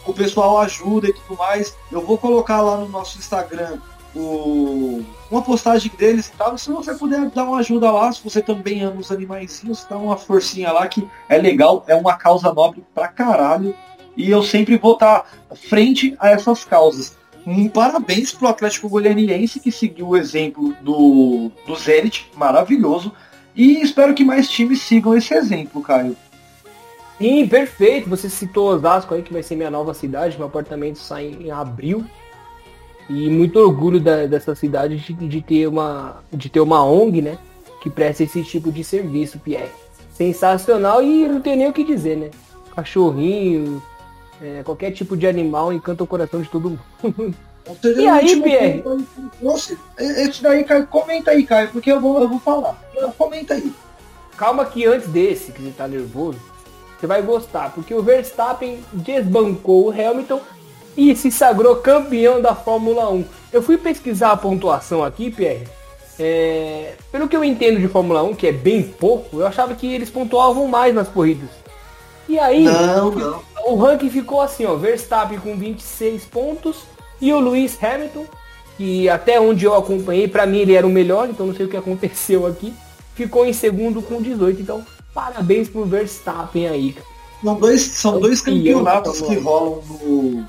[0.06, 1.76] o pessoal ajuda e tudo mais.
[1.90, 3.78] Eu vou colocar lá no nosso Instagram
[4.14, 6.56] o, uma postagem deles e tal.
[6.56, 10.16] Se você puder dar uma ajuda lá, se você também ama os animaizinhos, dá uma
[10.16, 13.74] forcinha lá que é legal, é uma causa nobre pra caralho.
[14.16, 15.26] E eu sempre vou estar
[15.68, 17.16] frente a essas causas
[17.48, 23.12] um parabéns pro Atlético Goianiense que seguiu o exemplo do, do Zenit, maravilhoso.
[23.56, 26.14] E espero que mais times sigam esse exemplo, Caio.
[27.16, 28.08] Sim, perfeito.
[28.10, 30.36] Você citou Osasco aí, que vai ser minha nova cidade.
[30.36, 32.04] Meu apartamento sai em abril.
[33.08, 37.38] E muito orgulho da, dessa cidade de, de, ter uma, de ter uma ONG, né?
[37.80, 39.70] Que presta esse tipo de serviço, Pierre.
[40.12, 42.30] Sensacional e não tem nem o que dizer, né?
[42.76, 43.82] Cachorrinho,
[44.42, 46.70] é, qualquer tipo de animal encanta o coração de todo
[47.02, 47.34] mundo.
[47.96, 48.84] e aí, Pierre?
[49.98, 52.80] Esse daí, Caio, comenta aí, Caio, porque eu vou, eu vou falar.
[53.16, 53.72] Comenta aí.
[54.36, 56.38] Calma que antes desse, que você tá nervoso,
[56.98, 60.40] você vai gostar, porque o Verstappen desbancou o Hamilton
[60.96, 63.24] e se sagrou campeão da Fórmula 1.
[63.52, 65.66] Eu fui pesquisar a pontuação aqui, Pierre.
[66.18, 69.92] É, pelo que eu entendo de Fórmula 1, que é bem pouco, eu achava que
[69.92, 71.48] eles pontuavam mais nas corridas.
[72.28, 73.42] E aí, não, não.
[73.66, 76.84] O ranking ficou assim, ó, Verstappen com 26 pontos
[77.20, 78.26] e o Lewis Hamilton,
[78.76, 81.68] que até onde eu acompanhei, para mim ele era o melhor, então não sei o
[81.68, 82.72] que aconteceu aqui,
[83.14, 84.62] ficou em segundo com 18.
[84.62, 87.06] Então, parabéns pro Verstappen aí, cara.
[87.42, 90.44] São dois, são dois campeonatos que rolam no,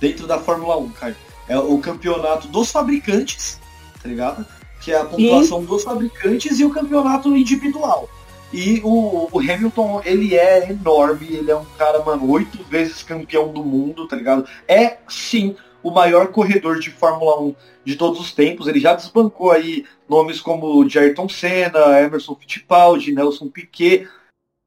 [0.00, 1.16] dentro da Fórmula 1, cara.
[1.48, 3.60] É o campeonato dos fabricantes,
[4.02, 4.44] tá ligado?
[4.80, 5.66] Que é a pontuação e...
[5.66, 8.08] dos fabricantes e o campeonato individual.
[8.54, 13.52] E o, o, Hamilton, ele é enorme, ele é um cara, mano, oito vezes campeão
[13.52, 14.48] do mundo, tá ligado?
[14.68, 18.68] É, sim, o maior corredor de Fórmula 1 de todos os tempos.
[18.68, 24.08] Ele já desbancou aí nomes como Ayrton Senna, Emerson Fittipaldi, Nelson Piquet,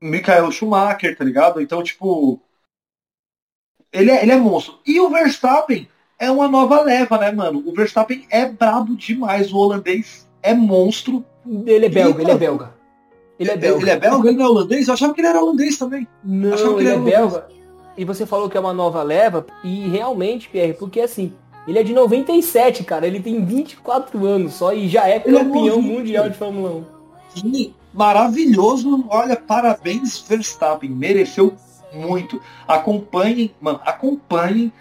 [0.02, 1.62] Michael Schumacher, tá ligado?
[1.62, 2.42] Então, tipo,
[3.94, 4.80] ele é, ele é monstro.
[4.86, 5.88] E o Verstappen
[6.20, 7.64] é uma nova leva, né, mano?
[7.66, 11.24] O Verstappen é brabo demais, o holandês é monstro.
[11.66, 12.77] Ele é belga, e, ele é belga.
[13.40, 13.82] Ele é belga.
[13.82, 14.30] Ele é belga?
[14.30, 14.88] Ele não é holandês?
[14.88, 16.08] Eu achava que ele era holandês também.
[16.24, 17.48] Não, Achava que ele ele é belga.
[17.98, 21.34] E você falou que é uma nova leva, e realmente, Pierre, porque assim,
[21.68, 25.78] ele é de 97, cara, ele tem 24 anos só e já é é campeão
[25.78, 25.82] novinho.
[25.82, 26.86] mundial de Fórmula 1.
[27.36, 29.04] Sim, maravilhoso.
[29.10, 30.90] Olha, parabéns, Verstappen.
[30.90, 31.56] Mereceu
[31.94, 32.42] muito.
[32.68, 34.72] Acompanhem, mano, acompanhem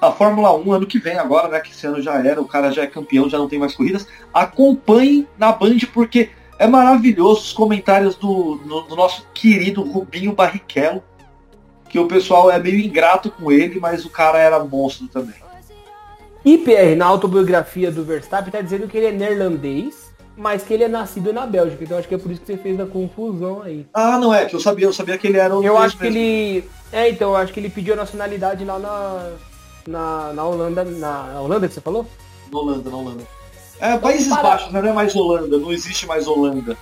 [0.00, 1.60] a Fórmula 1 ano que vem agora, né?
[1.60, 4.06] Que esse ano já era, o cara já é campeão, já não tem mais corridas.
[4.34, 11.02] Acompanhem na Band porque é maravilhoso os comentários do, no- do nosso querido Rubinho Barrichello.
[11.88, 15.34] Que o pessoal é meio ingrato com ele, mas o cara era monstro também.
[16.44, 20.84] E Pierre, na autobiografia do Verstappen, tá dizendo que ele é neerlandês, mas que ele
[20.84, 21.84] é nascido na Bélgica.
[21.84, 23.86] Então acho que é por isso que você fez a confusão aí.
[23.92, 26.18] Ah, não é, que eu sabia, eu sabia que ele era Eu acho que mesmo.
[26.18, 26.64] ele.
[26.90, 29.30] É, então, eu acho que ele pediu a nacionalidade lá na.
[29.86, 30.84] Na, na Holanda.
[30.84, 32.06] Na, na Holanda que você falou?
[32.50, 33.24] Na Holanda, na Holanda.
[33.82, 34.80] É, Países para- Baixos, né?
[34.80, 36.76] não é mais Holanda, não existe mais Holanda.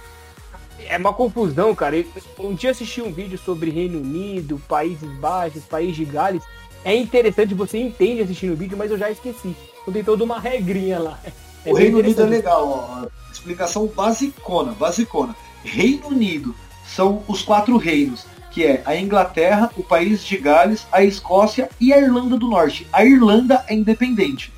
[0.87, 1.97] É uma confusão, cara.
[1.97, 2.05] Eu-
[2.39, 6.43] Um dia eu assisti um vídeo sobre Reino Unido, Países Baixos, País de Gales.
[6.85, 9.57] É interessante, você entende assistindo o vídeo, mas eu já esqueci.
[9.81, 11.19] Então tem toda uma regrinha lá.
[11.65, 12.69] É o Reino Unido é legal,
[13.03, 13.07] ó.
[13.33, 15.35] Explicação basicona, basicona.
[15.65, 16.55] Reino Unido
[16.87, 21.93] são os quatro reinos, que é a Inglaterra, o País de Gales, a Escócia e
[21.93, 22.87] a Irlanda do Norte.
[22.93, 24.53] A Irlanda é independente.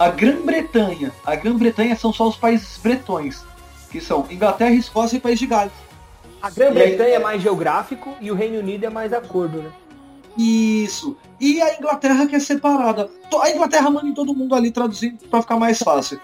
[0.00, 3.44] A Grã-Bretanha, a Grã-Bretanha são só os países bretões,
[3.90, 5.74] que são Inglaterra, Escócia e País de Gales.
[6.40, 9.70] A Grã-Bretanha é mais geográfico e o Reino Unido é mais acordo, né?
[10.38, 11.18] Isso.
[11.38, 13.10] E a Inglaterra que é separada.
[13.42, 16.18] A Inglaterra manda em todo mundo ali traduzindo para ficar mais fácil.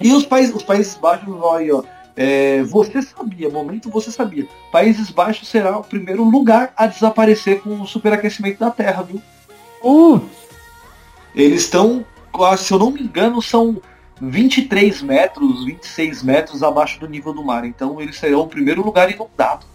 [0.00, 1.82] E os países, os países Baixos, aí, ó.
[2.16, 4.46] é, você sabia, momento você sabia.
[4.70, 9.20] Países Baixos será o primeiro lugar a desaparecer com o superaquecimento da Terra, viu?
[9.82, 10.20] Uh,
[11.34, 12.04] Eles estão,
[12.56, 13.80] se eu não me engano, são
[14.20, 17.64] 23 metros, 26 metros abaixo do nível do mar.
[17.64, 19.66] Então eles serão o primeiro lugar inundado.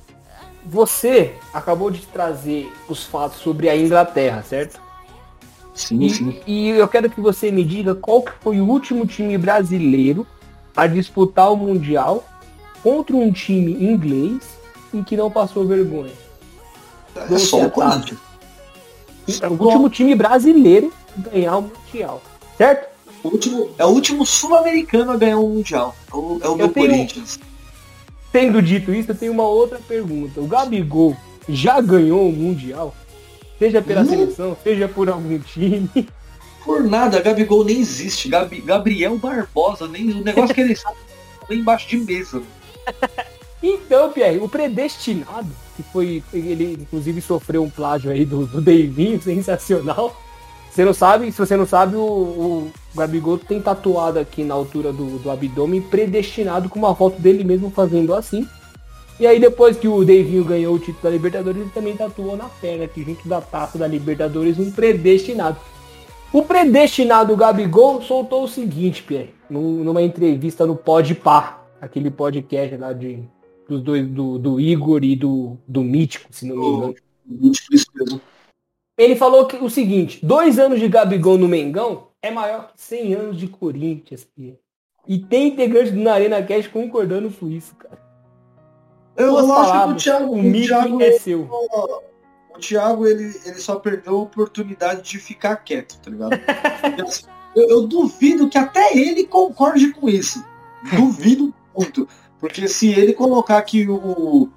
[0.64, 4.80] você acabou de trazer os fatos sobre a Inglaterra, certo?
[5.74, 10.28] Sim, E, e eu quero que você me diga qual foi o último time brasileiro
[10.76, 12.24] a disputar o Mundial
[12.84, 14.58] contra um time inglês
[14.94, 16.12] e que não passou vergonha.
[17.16, 18.20] É só o Corinthians.
[19.42, 22.22] É o último time brasileiro a ganhar o Mundial,
[22.58, 22.90] certo?
[23.24, 25.96] O último, é o último sul-americano a ganhar um mundial.
[26.12, 27.40] É o, é o meu tenho- Corinthians.
[28.32, 30.40] Tendo dito isso, eu tenho uma outra pergunta.
[30.40, 31.16] O Gabigol
[31.50, 32.96] já ganhou o Mundial?
[33.60, 34.10] Seja pela Não.
[34.10, 35.90] seleção, seja por algum time.
[36.64, 38.30] Por nada, Gabigol nem existe.
[38.30, 40.96] Gabi- Gabriel Barbosa, nem o negócio que ele sabe
[41.50, 42.42] nem embaixo de mesa.
[43.62, 46.24] Então, Pierre, o predestinado, que foi.
[46.34, 50.16] Ele inclusive sofreu um plágio aí do, do Deivinho, sensacional.
[50.72, 54.94] Você não sabe, se você não sabe, o, o Gabigol tem tatuado aqui na altura
[54.94, 58.48] do, do abdômen, predestinado com uma foto dele mesmo fazendo assim.
[59.20, 62.46] E aí depois que o Deivinho ganhou o título da Libertadores, ele também tatuou na
[62.46, 65.58] perna, aqui junto da taça da Libertadores, um predestinado.
[66.32, 72.78] O predestinado Gabigol soltou o seguinte, Pierre, num- numa entrevista no Pod Par, aquele podcast
[72.78, 73.20] lá de,
[73.68, 76.96] dos dois, do, do Igor e do, do Mítico, se não me engano.
[77.28, 78.22] Muito isso mesmo.
[79.02, 83.14] Ele falou que o seguinte, dois anos de Gabigol no Mengão é maior que 100
[83.16, 84.28] anos de Corinthians.
[85.08, 88.00] E tem integrantes do Na Arena Cash concordando com isso, cara.
[89.18, 91.50] Eu, Duas acho que o palavras, Thiago, o o Thiago, é seu.
[92.56, 96.34] o Thiago ele, ele só perdeu a oportunidade de ficar quieto, tá ligado?
[97.54, 100.42] Eu, eu duvido que até ele concorde com isso.
[100.96, 102.08] Duvido muito.
[102.40, 104.48] Porque se ele colocar que o,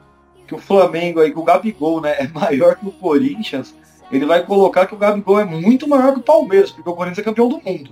[0.47, 3.75] que o Flamengo aí, que o Gabigol, né, é maior que o Corinthians,
[4.17, 7.19] ele vai colocar que o Gabigol é muito maior que o Palmeiras, porque o Corinthians
[7.19, 7.91] é campeão do mundo.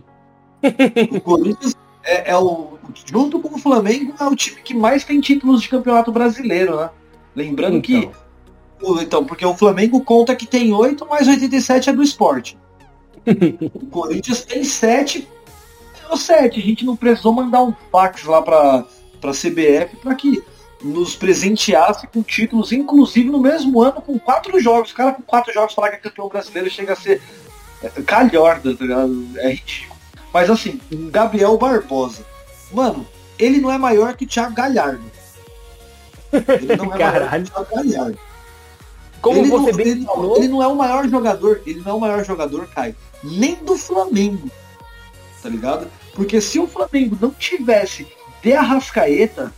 [1.16, 2.78] O Corinthians é, é o.
[3.10, 6.90] Junto com o Flamengo, é o time que mais tem títulos de campeonato brasileiro, né?
[7.34, 7.96] Lembrando que.
[7.96, 8.12] Então.
[8.82, 12.58] o- Então, porque o Flamengo conta que tem 8, mais 87 é do esporte.
[13.74, 15.28] o Corinthians tem 7.
[16.10, 16.58] Ou 7.
[16.60, 18.84] A gente não precisou mandar um fax lá pra,
[19.20, 20.42] pra CBF pra que
[20.82, 24.90] nos presenteasse com títulos, inclusive no mesmo ano, com quatro jogos.
[24.90, 27.22] O cara com quatro jogos falar que é campeão brasileiro chega a ser
[27.82, 29.26] é, calhorda, tá ligado?
[29.36, 29.96] É ridículo.
[30.32, 30.80] Mas assim,
[31.10, 32.24] Gabriel Barbosa.
[32.72, 33.06] Mano,
[33.38, 35.04] ele não é maior que o Thiago Galhardo.
[36.32, 38.18] Ele não é maior que o Thiago Galhardo.
[39.20, 41.92] Como ele você não, bem ele, falou, ele não é o maior jogador, ele não
[41.92, 44.50] é o maior jogador, Caio, nem do Flamengo.
[45.40, 45.86] Tá ligado?
[46.12, 48.06] Porque se o Flamengo não tivesse
[48.42, 49.52] de Arrascaeta,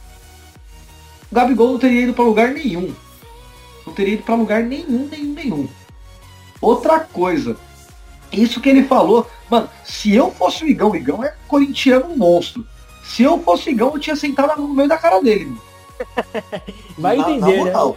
[1.34, 2.94] o Gabigol não teria ido pra lugar nenhum.
[3.84, 5.68] Não teria ido pra lugar nenhum, nenhum, nenhum.
[6.60, 7.56] Outra coisa,
[8.30, 12.64] isso que ele falou, mano, se eu fosse o Igão, o Igão é corintiano monstro.
[13.02, 15.52] Se eu fosse o Igão, eu tinha sentado no meio da cara dele.
[16.96, 17.56] Vai na, entender, na né?
[17.56, 17.96] moral.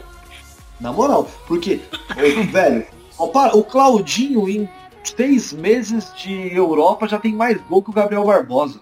[0.81, 1.79] Na moral, porque,
[2.51, 2.88] velho,
[3.31, 4.67] para, o Claudinho em
[5.03, 8.81] seis meses de Europa já tem mais gol que o Gabriel Barbosa.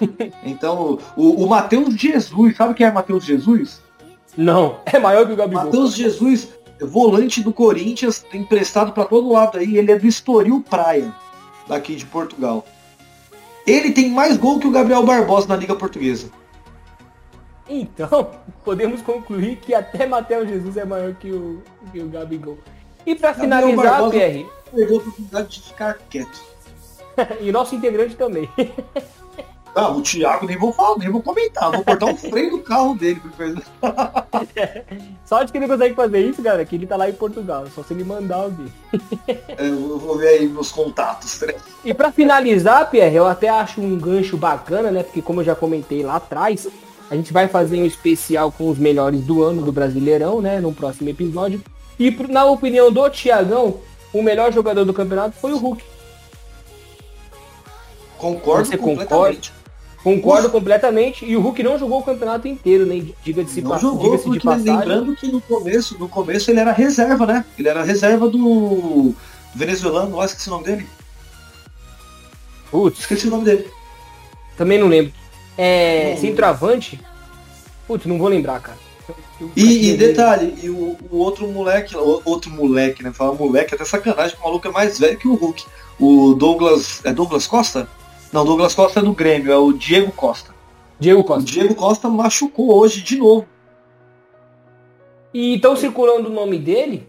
[0.44, 3.82] Então, o, o Matheus Jesus, sabe quem é Matheus Jesus?
[4.36, 5.64] Não, é maior que o Gabigol.
[5.64, 6.48] Matheus Jesus,
[6.80, 11.12] volante do Corinthians, emprestado pra todo lado aí, ele é do Estoril Praia,
[11.66, 12.64] daqui de Portugal.
[13.66, 16.30] Ele tem mais gol que o Gabriel Barbosa na Liga Portuguesa.
[17.68, 18.30] Então,
[18.64, 22.58] podemos concluir que até Matheus Jesus é maior que o, que o Gabigol.
[23.04, 26.40] E Gabriel finalizar, Pierre, Perdeu a oportunidade de ficar quieto.
[27.40, 28.48] e nosso integrante também.
[29.78, 31.70] Ah, o Thiago nem vou falar, nem vou comentar.
[31.70, 33.22] Vou cortar o freio do carro dele.
[34.28, 34.82] porque
[35.24, 37.64] Só de que ele consegue fazer isso, cara, que ele tá lá em Portugal.
[37.72, 38.66] Só se ele mandar alguém.
[39.28, 41.40] É, eu vou ver aí meus contatos.
[41.84, 45.04] E pra finalizar, Pierre, eu até acho um gancho bacana, né?
[45.04, 46.66] Porque como eu já comentei lá atrás,
[47.08, 50.58] a gente vai fazer um especial com os melhores do ano do Brasileirão, né?
[50.58, 51.62] No próximo episódio.
[52.00, 53.78] E na opinião do Thiagão,
[54.12, 55.84] o melhor jogador do campeonato foi o Hulk.
[58.18, 59.52] Concordo Você completamente.
[60.14, 61.24] Concordo completamente.
[61.24, 63.04] E o Hulk não jogou o campeonato inteiro, né?
[63.22, 64.76] Diga-se Não jogou diga-se de porque passagem.
[64.76, 67.44] lembrando que no começo, no começo ele era reserva, né?
[67.58, 69.14] Ele era reserva do
[69.54, 70.86] venezuelano, lá esqueci o nome dele.
[72.70, 73.66] Putz, Esqueci o nome dele.
[74.56, 75.12] também não lembro.
[75.56, 76.10] É.
[76.14, 76.20] Não.
[76.20, 77.00] Centroavante?
[77.86, 78.78] Putz, não vou lembrar, cara.
[79.56, 83.12] E, e detalhe, e o, o outro moleque, o outro moleque, né?
[83.12, 85.64] Falar moleque, até sacanagem, que o maluco é mais velho que o Hulk.
[85.98, 87.00] O Douglas.
[87.04, 87.88] É Douglas Costa?
[88.32, 90.54] Não, Douglas Costa é do Grêmio, é o Diego Costa.
[91.00, 91.50] Diego O Costa.
[91.50, 93.46] Diego Costa machucou hoje de novo.
[95.32, 97.08] E estão circulando o nome dele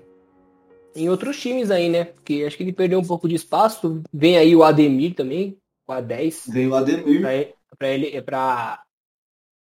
[0.95, 2.05] em outros times aí, né?
[2.05, 4.01] Porque acho que ele perdeu um pouco de espaço.
[4.13, 7.21] Vem aí o Ademir também, com a 10, Veio o Ademir.
[7.21, 7.29] pra,
[7.77, 8.83] pra ele pra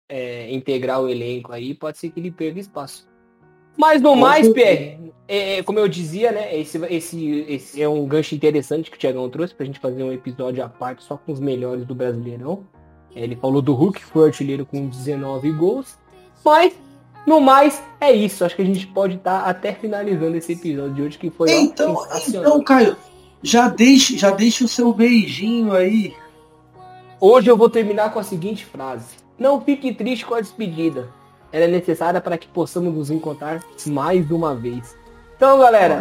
[0.09, 3.07] é, integrar o elenco aí, pode ser que ele perca espaço.
[3.77, 4.49] Mas no mais.
[4.49, 6.57] Pierre, é, como eu dizia, né?
[6.59, 10.13] Esse, esse, esse é um gancho interessante que o Thiagão trouxe pra gente fazer um
[10.13, 12.65] episódio à parte só com os melhores do Brasileirão.
[13.15, 15.97] É, Ele falou do Hulk, que foi artilheiro com 19 gols.
[16.45, 16.75] Mas,
[17.27, 18.45] no mais, é isso.
[18.45, 21.59] Acho que a gente pode estar até finalizando esse episódio de hoje, que foi ó,
[21.61, 22.43] Então, sensacional.
[22.51, 22.97] então, Caio,
[23.43, 26.15] já deixe, já deixe o seu beijinho aí.
[27.21, 29.17] Hoje eu vou terminar com a seguinte frase.
[29.39, 31.09] Não fique triste com a despedida.
[31.55, 34.97] Ela é necessária para que possamos nos encontrar mais uma vez.
[35.37, 36.01] Então, galera,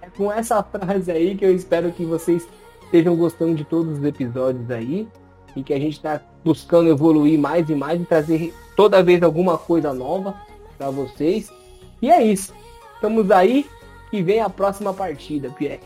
[0.00, 2.48] é com essa frase aí que eu espero que vocês
[2.82, 5.06] estejam gostando de todos os episódios aí.
[5.54, 9.58] E que a gente está buscando evoluir mais e mais e trazer toda vez alguma
[9.58, 10.34] coisa nova
[10.78, 11.52] para vocês.
[12.00, 12.54] E é isso.
[12.94, 13.66] Estamos aí
[14.10, 15.80] e vem a próxima partida, Pierre.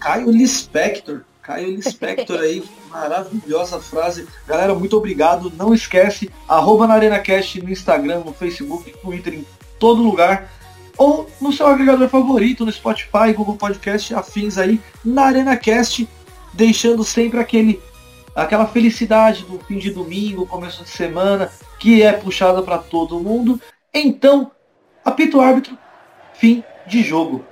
[0.00, 1.20] Caio Lispector.
[1.42, 4.28] Caio Lispector aí, maravilhosa frase.
[4.46, 5.52] Galera, muito obrigado.
[5.56, 9.46] Não esquece, arroba na ArenaCast no Instagram, no Facebook, no Twitter, em
[9.78, 10.48] todo lugar.
[10.96, 16.08] Ou no seu agregador favorito, no Spotify, Google Podcast, afins aí, na ArenaCast,
[16.52, 17.80] deixando sempre aquele,
[18.36, 23.60] aquela felicidade do fim de domingo, começo de semana, que é puxada para todo mundo.
[23.92, 24.52] Então,
[25.04, 25.76] apito árbitro,
[26.34, 27.44] fim de jogo.